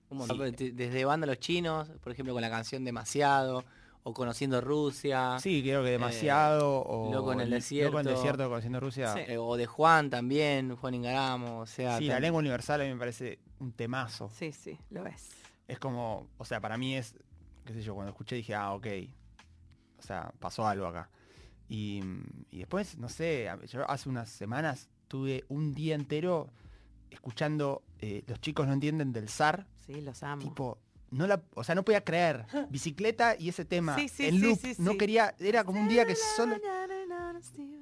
Un 0.10 0.18
montón. 0.20 0.52
Desde 0.58 1.06
banda 1.06 1.28
Los 1.28 1.40
Chinos, 1.40 1.90
por 2.02 2.12
ejemplo, 2.12 2.34
con 2.34 2.42
la 2.42 2.50
canción 2.50 2.84
Demasiado, 2.86 3.64
o 4.10 4.13
Conociendo 4.13 4.62
Rusia, 4.62 5.38
sí, 5.39 5.62
creo 5.62 5.84
que 5.84 5.89
demasiado. 5.91 6.82
o 6.82 7.10
Ah. 7.10 7.15
Loco 7.15 7.34
en 7.34 7.39
el 7.41 7.46
Loco 7.50 7.56
en 7.56 7.60
desierto. 7.62 8.00
el 8.00 8.06
desierto, 8.06 8.48
conociendo 8.50 8.80
Rusia. 8.80 9.13
Sí. 9.13 9.20
Sí, 9.26 9.32
eh, 9.34 9.38
o 9.38 9.56
de 9.58 9.65
Juan 9.65 10.10
también, 10.10 10.76
Juan 10.76 10.93
Ingaramo, 10.93 11.60
o 11.60 11.65
sea... 11.65 12.00
la 12.00 12.17
tam- 12.17 12.22
lengua 12.22 12.39
universal 12.39 12.82
a 12.82 12.84
mí 12.86 12.91
me 12.93 13.00
parece 13.00 13.39
un 13.60 13.72
temazo. 13.74 14.30
Sí, 14.34 14.52
sí, 14.52 14.78
lo 14.91 15.06
es. 15.06 15.30
Es 15.67 15.80
como, 15.80 16.28
o 16.38 16.46
sea, 16.46 16.62
para 16.62 16.78
mí 16.78 16.96
es, 16.96 17.15
qué 17.65 17.74
sé 17.74 17.82
yo, 17.82 17.93
cuando 17.96 18.12
escuché 18.12 18.36
dije, 18.38 18.56
ah, 18.56 18.74
ok. 18.74 18.88
O 20.00 20.02
sea, 20.02 20.32
pasó 20.39 20.65
algo 20.65 20.86
acá. 20.86 21.10
Y, 21.67 22.02
y 22.52 22.60
después, 22.60 22.98
no 22.98 23.10
sé, 23.10 23.50
yo 23.67 23.89
hace 23.89 24.08
unas 24.08 24.30
semanas 24.30 24.89
tuve 25.10 25.43
un 25.50 25.74
día 25.74 25.96
entero 25.96 26.50
escuchando 27.10 27.84
eh, 28.00 28.24
Los 28.28 28.39
chicos 28.41 28.67
no 28.67 28.74
entienden 28.74 29.12
del 29.12 29.28
zar. 29.28 29.65
Sí, 29.86 30.00
los 30.02 30.22
amo. 30.24 30.41
Tipo, 30.43 30.78
no 31.12 31.28
la, 31.28 31.41
o 31.54 31.63
sea, 31.63 31.76
no 31.76 31.84
podía 31.84 32.04
creer. 32.04 32.46
Bicicleta 32.70 33.36
y 33.38 33.50
ese 33.50 33.65
tema 33.65 33.96
Sí, 33.96 34.08
sí, 34.10 34.26
en 34.28 34.41
loop. 34.41 34.60
sí, 34.62 34.74
no 34.80 34.98
quería, 34.98 35.36
era 35.39 35.63
como 35.63 35.80
un 35.82 35.88
día 35.88 36.06
que 36.06 36.15
solo 36.15 36.56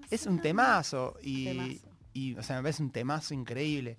es 0.09 0.25
un 0.25 0.39
temazo 0.39 1.15
y, 1.21 1.45
Temazo. 1.45 1.87
y, 2.13 2.35
o 2.35 2.43
sea, 2.43 2.57
me 2.57 2.63
parece 2.63 2.83
un 2.83 2.91
temazo 2.91 3.33
increíble. 3.33 3.97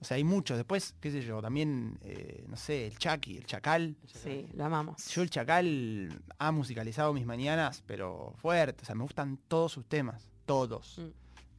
O 0.00 0.04
sea, 0.04 0.16
hay 0.16 0.22
muchos. 0.24 0.56
Después, 0.56 0.94
qué 1.00 1.10
sé 1.10 1.22
yo, 1.22 1.42
también, 1.42 1.98
eh, 2.02 2.44
no 2.48 2.56
sé, 2.56 2.86
el 2.86 2.96
Chucky, 2.98 3.36
el 3.38 3.46
Chacal. 3.46 3.96
Sí, 4.06 4.46
lo 4.54 4.64
amamos. 4.64 5.08
Yo 5.08 5.22
el 5.22 5.30
Chacal 5.30 6.22
ha 6.38 6.52
musicalizado 6.52 7.12
mis 7.12 7.26
mañanas, 7.26 7.82
pero 7.84 8.32
fuerte. 8.40 8.82
O 8.82 8.84
sea, 8.86 8.94
me 8.94 9.02
gustan 9.02 9.38
todos 9.48 9.72
sus 9.72 9.86
temas. 9.86 10.28
Todos. 10.46 10.98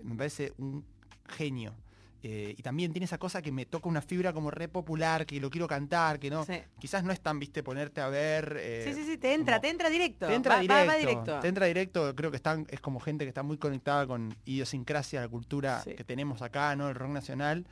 Mm. 0.02 0.08
Me 0.10 0.16
parece 0.16 0.54
un 0.58 0.86
genio. 1.28 1.76
Eh, 2.22 2.54
y 2.58 2.62
también 2.62 2.92
tiene 2.92 3.06
esa 3.06 3.18
cosa 3.18 3.42
que 3.42 3.50
me 3.52 3.66
toca 3.66 3.88
una 3.88 4.02
fibra 4.02 4.34
como 4.34 4.52
re 4.52 4.68
popular, 4.68 5.26
que 5.26 5.40
lo 5.40 5.50
quiero 5.50 5.68
cantar, 5.68 6.20
que 6.20 6.30
no. 6.30 6.44
Sí. 6.46 6.60
Quizás 6.80 7.04
no 7.04 7.14
es 7.14 7.22
tan, 7.22 7.40
viste, 7.40 7.64
ponerte 7.64 8.02
a 8.02 8.10
ver. 8.10 8.58
eh, 8.60 8.84
sí, 8.86 8.94
sí, 8.94 9.06
sí, 9.06 9.18
te 9.18 9.34
entra, 9.34 9.56
como- 9.56 9.62
te 9.62 9.70
entra 9.70 9.90
directo. 9.90 10.28
te 10.28 10.34
entra 10.36 10.56
va, 10.56 10.62
directo, 10.62 10.82
va- 10.86 10.86
va 10.94 10.98
directo. 11.00 11.40
Te 11.40 11.48
entra 11.48 11.66
directo, 11.68 12.16
creo 12.16 12.30
que 12.30 12.36
están, 12.38 12.68
es 12.70 12.82
como 12.82 13.00
gente 13.00 13.24
que 13.24 13.30
está 13.30 13.42
muy 13.44 13.58
conectada 13.58 14.06
con 14.06 14.36
idiosincrasia, 14.46 15.22
la 15.22 15.30
cultura 15.30 15.82
Sí. 15.82 15.94
que 15.96 16.04
tenemos 16.04 16.42
acá, 16.42 16.76
¿no? 16.76 16.90
El 16.90 16.96
rock 16.96 17.12
nacional. 17.12 17.66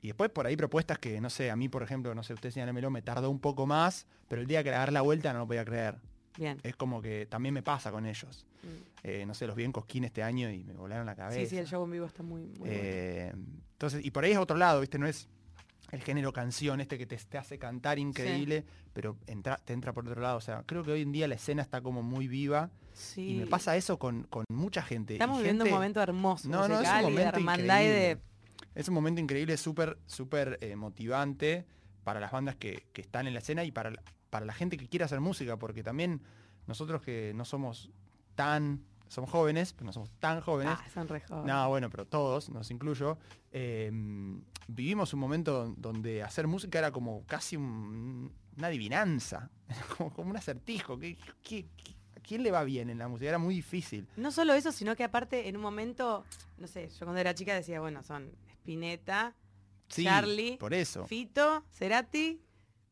Y 0.00 0.06
después 0.06 0.30
por 0.30 0.46
ahí 0.46 0.56
propuestas 0.56 0.98
que, 0.98 1.20
no 1.20 1.28
sé, 1.28 1.50
a 1.50 1.56
mí, 1.56 1.68
por 1.68 1.82
ejemplo, 1.82 2.14
no 2.14 2.22
sé, 2.22 2.32
ustedes 2.32 2.54
señálemelo, 2.54 2.88
me 2.88 3.02
tardó 3.02 3.30
un 3.30 3.40
poco 3.40 3.66
más, 3.66 4.06
pero 4.28 4.40
el 4.40 4.46
día 4.46 4.62
que 4.64 4.70
le 4.70 4.76
dar 4.76 4.92
la 4.92 5.02
vuelta 5.02 5.32
no 5.34 5.40
lo 5.40 5.46
podía 5.46 5.64
creer. 5.64 5.96
Bien. 6.38 6.58
Es 6.62 6.76
como 6.76 7.02
que 7.02 7.26
también 7.26 7.52
me 7.52 7.62
pasa 7.62 7.90
con 7.90 8.06
ellos. 8.06 8.46
Mm. 8.62 8.66
Eh, 9.02 9.24
no 9.26 9.34
sé, 9.34 9.46
los 9.46 9.56
vi 9.56 9.64
en 9.64 9.72
Cosquín 9.72 10.04
este 10.04 10.22
año 10.22 10.50
y 10.50 10.62
me 10.64 10.72
volaron 10.74 11.04
la 11.04 11.16
cabeza. 11.16 11.40
Sí, 11.40 11.46
sí, 11.46 11.58
el 11.58 11.66
show 11.66 11.84
en 11.84 11.90
vivo 11.90 12.06
está 12.06 12.22
muy, 12.22 12.42
muy 12.42 12.58
bueno. 12.58 12.72
Eh, 12.74 13.32
entonces, 13.72 14.04
y 14.04 14.10
por 14.10 14.24
ahí 14.24 14.32
es 14.32 14.38
otro 14.38 14.56
lado, 14.56 14.80
¿viste? 14.80 14.98
No 14.98 15.06
es 15.06 15.28
el 15.90 16.02
género 16.02 16.32
canción, 16.32 16.80
este 16.80 16.98
que 16.98 17.06
te, 17.06 17.16
te 17.16 17.38
hace 17.38 17.58
cantar 17.58 17.98
increíble, 17.98 18.64
pero 18.92 19.16
entra, 19.26 19.56
te 19.56 19.72
entra 19.72 19.92
por 19.92 20.06
otro 20.06 20.20
lado. 20.20 20.36
O 20.36 20.40
sea, 20.40 20.62
creo 20.64 20.84
que 20.84 20.92
hoy 20.92 21.02
en 21.02 21.12
día 21.12 21.26
la 21.26 21.34
escena 21.34 21.62
está 21.62 21.80
como 21.80 22.02
muy 22.02 22.28
viva. 22.28 22.70
Sí. 22.92 23.30
Y 23.30 23.34
me 23.38 23.46
pasa 23.46 23.76
eso 23.76 23.98
con, 23.98 24.24
con 24.24 24.44
mucha 24.48 24.82
gente. 24.82 25.14
Estamos 25.14 25.38
viviendo 25.38 25.64
un 25.64 25.70
momento 25.70 26.00
hermoso. 26.00 26.48
No, 26.48 26.68
no, 26.68 26.80
es 26.80 26.88
un 26.88 27.02
momento 27.02 27.40
y 27.40 27.44
de... 27.44 27.52
increíble. 27.52 28.18
Es 28.74 28.88
un 28.88 28.94
momento 28.94 29.20
increíble, 29.20 29.56
súper, 29.56 29.98
súper 30.06 30.58
eh, 30.60 30.76
motivante 30.76 31.64
para 32.04 32.20
las 32.20 32.30
bandas 32.30 32.54
que, 32.56 32.86
que 32.92 33.00
están 33.00 33.26
en 33.26 33.34
la 33.34 33.40
escena 33.40 33.64
y 33.64 33.72
para, 33.72 33.90
la- 33.90 34.02
para 34.30 34.44
la 34.46 34.52
gente 34.52 34.76
que 34.76 34.88
quiere 34.88 35.04
hacer 35.04 35.20
música, 35.20 35.56
porque 35.58 35.82
también 35.82 36.20
nosotros 36.66 37.02
que 37.02 37.32
no 37.34 37.44
somos 37.44 37.90
tan, 38.34 38.84
somos 39.08 39.30
jóvenes, 39.30 39.72
pero 39.72 39.86
no 39.86 39.92
somos 39.92 40.10
tan 40.20 40.40
jóvenes. 40.40 40.74
Ah, 40.78 40.84
son 40.92 41.08
re 41.08 41.20
jóvenes. 41.20 41.46
No, 41.46 41.68
bueno, 41.68 41.88
pero 41.90 42.06
todos, 42.06 42.50
nos 42.50 42.70
incluyo, 42.70 43.18
eh, 43.52 43.90
vivimos 44.66 45.14
un 45.14 45.20
momento 45.20 45.74
donde 45.76 46.22
hacer 46.22 46.46
música 46.46 46.78
era 46.78 46.92
como 46.92 47.24
casi 47.26 47.56
un- 47.56 48.32
una 48.56 48.66
adivinanza, 48.66 49.50
como, 49.96 50.12
como 50.12 50.30
un 50.30 50.36
acertijo. 50.36 50.98
¿Qué, 50.98 51.16
qué- 51.42 51.66
qué- 51.76 51.96
a 52.16 52.20
quién 52.20 52.42
le 52.42 52.50
va 52.50 52.64
bien 52.64 52.90
en 52.90 52.98
la 52.98 53.08
música? 53.08 53.28
Era 53.30 53.38
muy 53.38 53.54
difícil. 53.54 54.06
No 54.16 54.30
solo 54.30 54.52
eso, 54.54 54.72
sino 54.72 54.94
que 54.94 55.04
aparte 55.04 55.48
en 55.48 55.56
un 55.56 55.62
momento, 55.62 56.24
no 56.58 56.66
sé, 56.66 56.88
yo 56.90 57.06
cuando 57.06 57.20
era 57.20 57.34
chica 57.34 57.54
decía, 57.54 57.80
bueno, 57.80 58.02
son 58.02 58.30
Spinetta, 58.52 59.34
Sí, 59.88 60.04
Charlie, 60.04 60.58
por 60.58 60.74
eso. 60.74 61.06
Fito, 61.06 61.64
Cerati, 61.72 62.42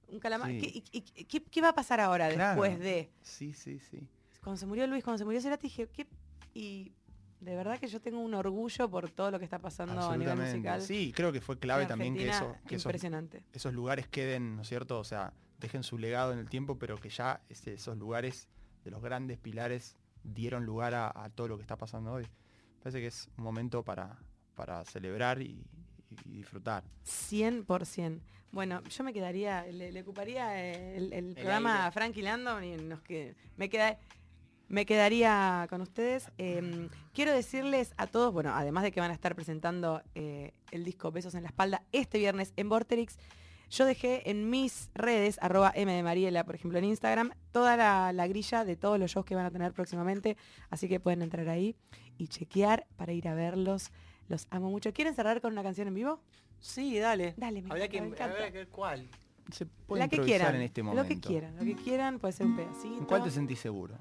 un 0.09 0.19
calamar. 0.21 0.51
Sí. 0.51 0.59
¿Qué, 0.59 0.67
y- 0.67 1.05
y- 1.17 1.25
qué- 1.25 1.43
qué 1.45 1.61
va 1.61 1.71
a 1.71 1.75
pasar 1.75 2.01
ahora 2.01 2.29
Claro. 2.31 2.61
después 2.63 2.79
de? 2.81 3.11
Sí, 3.23 3.53
sí, 3.53 3.79
sí. 3.81 4.07
Cuando 4.43 4.59
se 4.59 4.67
murió 4.67 4.87
Luis, 4.87 5.03
cuando 5.03 5.19
se 5.19 5.25
murió 5.25 5.41
Cerati, 5.41 5.67
dije, 5.69 5.89
¿qué? 5.89 6.07
Y 6.55 6.93
de 7.41 7.55
verdad 7.57 7.79
que 7.79 7.87
yo 7.89 8.01
tengo 8.01 8.21
un 8.21 8.33
orgullo 8.35 8.89
por 8.89 9.11
todo 9.11 9.31
lo 9.31 9.39
que 9.39 9.45
está 9.45 9.59
pasando 9.59 10.01
a 10.09 10.17
nivel 10.17 10.37
musical. 10.37 10.81
Sí, 10.83 11.13
creo 11.15 11.33
que 11.33 11.41
fue 11.41 11.59
clave 11.59 11.87
también 11.87 12.15
que, 12.15 12.29
eso, 12.29 12.57
que 12.67 12.77
esos, 12.77 13.73
lugares 13.75 14.07
queden, 14.09 14.57
¿no 14.57 14.63
es 14.63 14.69
cierto? 14.69 14.99
O 15.01 15.05
sea, 15.05 15.33
dejen 15.59 15.83
su 15.83 15.99
legado 15.99 16.33
en 16.33 16.39
el 16.39 16.49
tiempo, 16.49 16.79
pero 16.79 16.97
que 16.97 17.09
ya 17.11 17.41
ese- 17.49 17.75
esos 17.75 17.97
lugares 17.99 18.49
de 18.85 18.91
los 18.91 19.03
grandes 19.03 19.39
pilares 19.39 19.97
dieron 20.23 20.65
lugar 20.65 20.95
a, 20.95 21.13
a 21.15 21.29
todo 21.31 21.49
lo 21.49 21.57
que 21.57 21.63
está 21.63 21.77
pasando 21.77 22.13
hoy. 22.13 22.27
Parece 22.83 23.01
que 23.01 23.09
es 23.09 23.29
un 23.37 23.45
momento 23.45 23.83
para, 23.83 24.17
para 24.55 24.85
celebrar 24.85 25.43
y, 25.43 25.65
y 26.25 26.31
disfrutar. 26.37 26.85
100%. 27.05 28.21
Bueno, 28.53 28.83
yo 28.85 29.05
me 29.05 29.13
quedaría, 29.13 29.67
le, 29.67 29.93
le 29.93 30.01
ocuparía 30.01 30.63
eh, 30.63 30.97
el, 30.97 31.13
el 31.13 31.35
programa 31.35 31.75
aire. 31.75 31.89
a 31.89 31.91
Frankie 31.91 32.23
Landon 32.23 32.65
y 32.65 32.77
nos 32.77 33.03
que, 33.03 33.35
me, 33.57 33.69
queda, 33.69 33.99
me 34.69 34.87
quedaría 34.87 35.67
con 35.69 35.83
ustedes. 35.83 36.31
Eh, 36.39 36.89
quiero 37.13 37.33
decirles 37.33 37.93
a 37.99 38.07
todos, 38.07 38.33
bueno, 38.33 38.53
además 38.55 38.85
de 38.85 38.93
que 38.93 39.01
van 39.01 39.11
a 39.11 39.15
estar 39.15 39.35
presentando 39.35 40.03
eh, 40.15 40.53
el 40.71 40.85
disco 40.85 41.13
Besos 41.13 41.35
en 41.35 41.43
la 41.43 41.49
Espalda 41.49 41.83
este 41.93 42.19
viernes 42.19 42.55
en 42.57 42.69
Vorterix, 42.69 43.19
yo 43.69 43.85
dejé 43.85 44.31
en 44.31 44.49
mis 44.49 44.91
redes, 44.95 45.39
arroba 45.43 45.73
M 45.75 45.93
de 45.93 46.03
Mariela, 46.03 46.45
por 46.45 46.55
ejemplo, 46.55 46.79
en 46.79 46.85
Instagram, 46.85 47.33
toda 47.51 47.77
la, 47.77 48.13
la 48.13 48.29
grilla 48.29 48.65
de 48.65 48.77
todos 48.77 48.99
los 48.99 49.11
shows 49.11 49.27
que 49.27 49.35
van 49.35 49.45
a 49.45 49.51
tener 49.51 49.73
próximamente. 49.73 50.37
Así 50.71 50.89
que 50.89 51.01
pueden 51.01 51.21
entrar 51.21 51.49
ahí 51.49 51.75
y 52.17 52.29
chequear 52.29 52.87
para 52.97 53.13
ir 53.13 53.27
a 53.27 53.35
verlos. 53.35 53.91
Los 54.29 54.47
amo 54.51 54.71
mucho. 54.71 54.93
¿Quieren 54.93 55.15
cerrar 55.15 55.41
con 55.41 55.53
una 55.53 55.65
canción 55.65 55.89
en 55.89 55.95
vivo? 55.95 56.21
Sí, 56.61 56.99
dale. 56.99 57.35
Dale, 57.37 57.63
me 57.63 57.71
Habría 57.71 57.85
encanta, 57.85 57.89
que, 57.89 58.01
me 58.01 58.07
encanta. 58.09 58.25
habría 58.35 58.53
que 58.53 58.59
ver 58.59 58.69
cuál. 58.69 59.09
Se 59.53 59.65
puede 59.67 60.01
La 60.03 60.09
que 60.09 60.17
improvisar 60.17 60.39
quieran. 60.41 60.57
en 60.57 60.63
este 60.63 60.83
momento. 60.83 61.03
Lo 61.03 61.09
que 61.09 61.21
quieran, 61.21 61.57
lo 61.57 61.65
que 61.65 61.75
quieran, 61.77 62.19
puede 62.19 62.33
ser 62.33 62.47
un 62.47 62.57
pedacito. 62.57 62.99
¿En 62.99 63.05
cuál 63.05 63.23
te 63.23 63.31
sentís 63.31 63.61
seguro? 63.61 63.95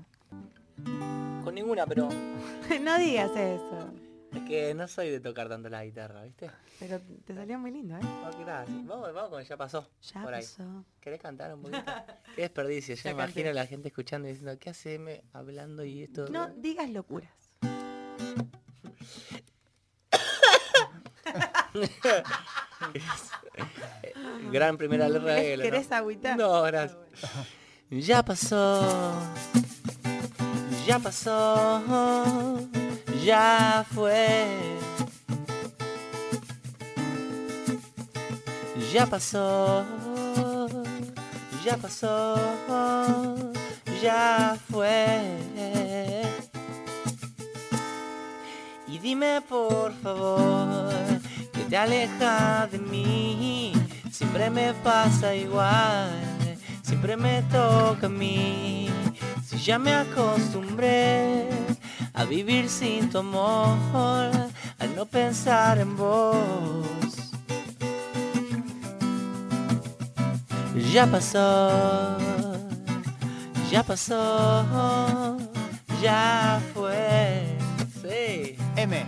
Con 1.43 1.53
ninguna, 1.53 1.85
pero 1.85 2.09
no 2.81 2.97
digas 2.97 3.29
eso. 3.35 3.91
es 4.33 4.41
que 4.47 4.73
no 4.73 4.87
soy 4.87 5.09
de 5.11 5.19
tocar 5.19 5.47
tanto 5.47 5.69
la 5.69 5.85
guitarra, 5.85 6.23
¿viste? 6.23 6.49
Pero 6.79 6.99
te 7.25 7.33
salió 7.35 7.59
muy 7.59 7.71
lindo, 7.71 7.95
¿eh? 7.95 8.01
Oh, 8.03 8.31
gracias. 8.43 8.85
Vamos, 8.85 9.13
vamos 9.13 9.29
con 9.29 9.43
ya 9.43 9.55
pasó. 9.55 9.87
Ya 10.01 10.23
por 10.23 10.33
ahí. 10.33 10.41
pasó. 10.41 10.83
¿Querés 10.99 11.21
cantar 11.21 11.53
un 11.53 11.61
poquito? 11.61 11.83
Qué 12.35 12.41
desperdicio. 12.41 12.95
Yo 12.95 13.03
Ya 13.03 13.09
me 13.15 13.23
imagino 13.23 13.49
a 13.51 13.53
la 13.53 13.67
gente 13.67 13.87
escuchando 13.89 14.27
y 14.27 14.31
diciendo, 14.31 14.57
¿qué 14.59 14.71
hace 14.71 14.95
M 14.95 15.21
hablando 15.31 15.85
y 15.85 16.01
esto? 16.03 16.27
No 16.29 16.47
digas 16.55 16.89
locuras. 16.89 17.29
Gran 24.51 24.77
primera 24.77 25.07
¿Querés, 25.07 25.23
regla. 25.23 25.63
¿no? 25.65 25.71
querés 25.71 25.91
agüita? 25.91 26.35
No, 26.35 26.61
gracias. 26.63 26.97
Ya 27.89 28.23
pasó, 28.23 29.13
ya 30.88 30.99
pasó, 30.99 32.61
ya 33.23 33.85
fue. 33.93 34.45
Ya 38.91 39.05
pasó, 39.05 39.85
ya 41.63 41.77
pasó, 41.77 42.35
ya 44.01 44.57
fue. 44.71 45.21
Y 48.88 48.97
dime 48.99 49.41
por 49.41 49.93
favor 50.01 50.89
te 51.69 51.78
aleja 51.78 52.67
de 52.71 52.78
mí. 52.80 53.73
Siempre 54.12 54.49
me 54.49 54.73
pasa 54.75 55.36
igual, 55.36 56.10
siempre 56.84 57.17
me 57.17 57.41
toca 57.43 58.08
a 58.08 58.10
mí. 58.10 58.89
Si 59.45 59.58
ya 59.58 59.78
me 59.78 59.93
acostumbré 59.93 61.49
a 62.13 62.23
vivir 62.23 62.69
sin 62.69 63.10
tu 63.10 63.17
amor, 63.19 64.32
a 64.80 64.86
no 64.95 65.06
pensar 65.06 65.80
en 65.80 65.95
vos. 65.97 66.86
Ya 70.91 71.06
pasó, 71.08 72.17
ya 73.71 73.84
pasó, 73.84 75.38
ya 76.01 76.62
fue. 76.73 77.58
Sí, 78.01 78.58
M. 78.75 79.06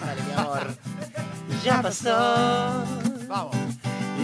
dale 0.00 0.22
mi 0.22 0.32
amor. 0.32 0.77
Ya 1.68 1.82
pasó, 1.82 2.84
Vamos. 3.28 3.54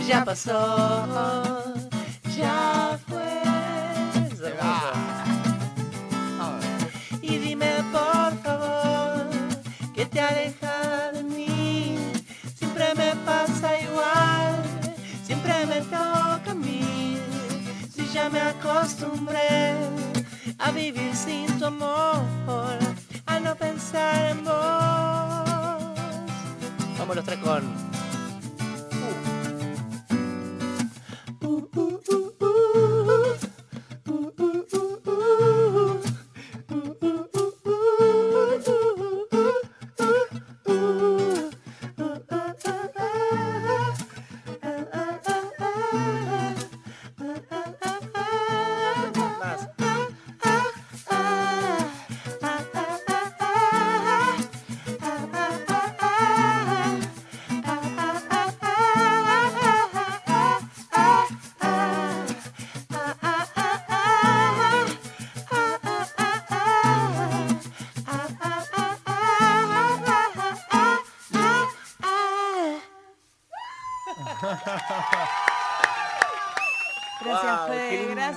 ya 0.09 0.25
pasó, 0.25 1.75
ya 2.35 2.99
fue. 3.07 3.43
Se 4.35 4.51
va. 4.53 4.93
Y 7.21 7.37
dime 7.37 7.85
por 7.93 8.33
favor 8.43 9.29
que 9.95 10.07
te 10.07 10.21
aleja 10.23 11.13
de 11.13 11.23
mí. 11.23 11.99
Siempre 12.57 12.87
me 12.95 13.15
pasa 13.27 13.79
igual, 13.79 14.63
siempre 15.27 15.67
me 15.67 15.83
toca 15.83 16.51
a 16.51 16.55
mí. 16.55 17.19
Si 17.95 18.07
ya 18.07 18.31
me 18.31 18.41
acostumbré 18.41 19.77
a 20.59 20.71
vivir 20.71 21.15
sin 21.15 21.47
tu 21.59 21.67
amor, 21.67 22.79
a 23.27 23.39
no 23.39 23.55
pensar 23.55 24.31
en 24.31 24.45
vos. 24.45 25.34
Vamos 27.05 27.17
los 27.17 27.25
tres 27.27 27.39
con. 27.41 27.94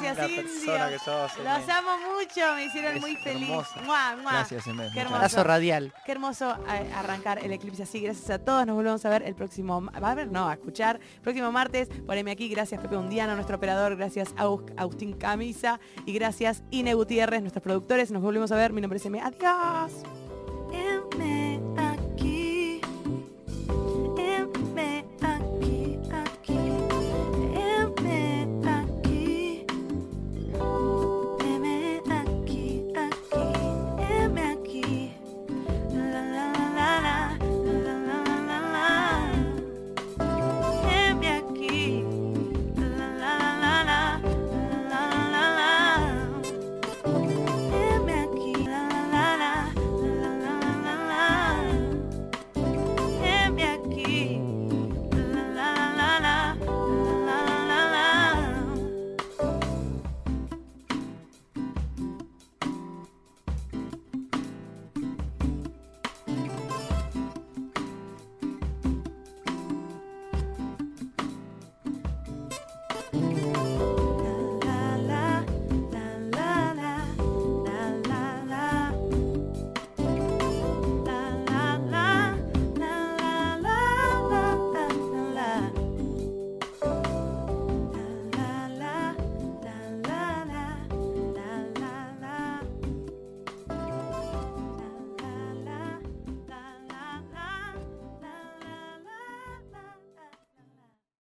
Gracias, 0.01 0.29
persona 0.31 0.73
Indio. 0.85 0.89
que 0.89 0.99
sos, 1.03 1.31
Los 1.37 1.69
amo 1.69 1.89
mucho, 2.15 2.55
me 2.55 2.65
hicieron 2.65 2.99
muy 3.01 3.15
feliz. 3.17 3.49
hermosa. 3.49 3.81
Mua, 3.83 4.15
mua. 4.21 4.31
Gracias, 4.33 4.67
Eme. 4.67 4.89
Qué 4.93 4.99
hermoso. 4.99 5.15
Abrazo 5.15 5.43
radial. 5.43 5.93
Qué 6.05 6.11
hermoso 6.11 6.55
eh, 6.69 6.91
arrancar 6.95 7.39
el 7.43 7.51
eclipse 7.51 7.83
así. 7.83 7.99
Gracias 8.01 8.29
a 8.29 8.39
todos. 8.39 8.65
Nos 8.65 8.75
volvemos 8.75 9.05
a 9.05 9.09
ver 9.09 9.23
el 9.23 9.35
próximo. 9.35 9.81
ma- 9.81 9.91
¿Va 9.99 10.11
a 10.11 10.15
ver? 10.15 10.31
No, 10.31 10.47
a 10.47 10.53
escuchar. 10.53 10.99
Próximo 11.21 11.51
martes. 11.51 11.89
Poneme 12.05 12.31
aquí. 12.31 12.47
Gracias, 12.49 12.81
Pepe 12.81 12.95
Undiano, 12.97 13.35
nuestro 13.35 13.57
operador. 13.57 13.95
Gracias, 13.95 14.33
Agustín 14.37 15.13
Camisa. 15.13 15.79
Y 16.05 16.13
gracias, 16.13 16.63
Ine 16.71 16.93
Gutiérrez, 16.93 17.41
nuestros 17.41 17.63
productores. 17.63 18.11
Nos 18.11 18.21
volvemos 18.21 18.51
a 18.51 18.55
ver. 18.55 18.73
Mi 18.73 18.81
nombre 18.81 18.97
es 18.97 19.05
M. 19.05 19.21
Adiós. 19.21 19.91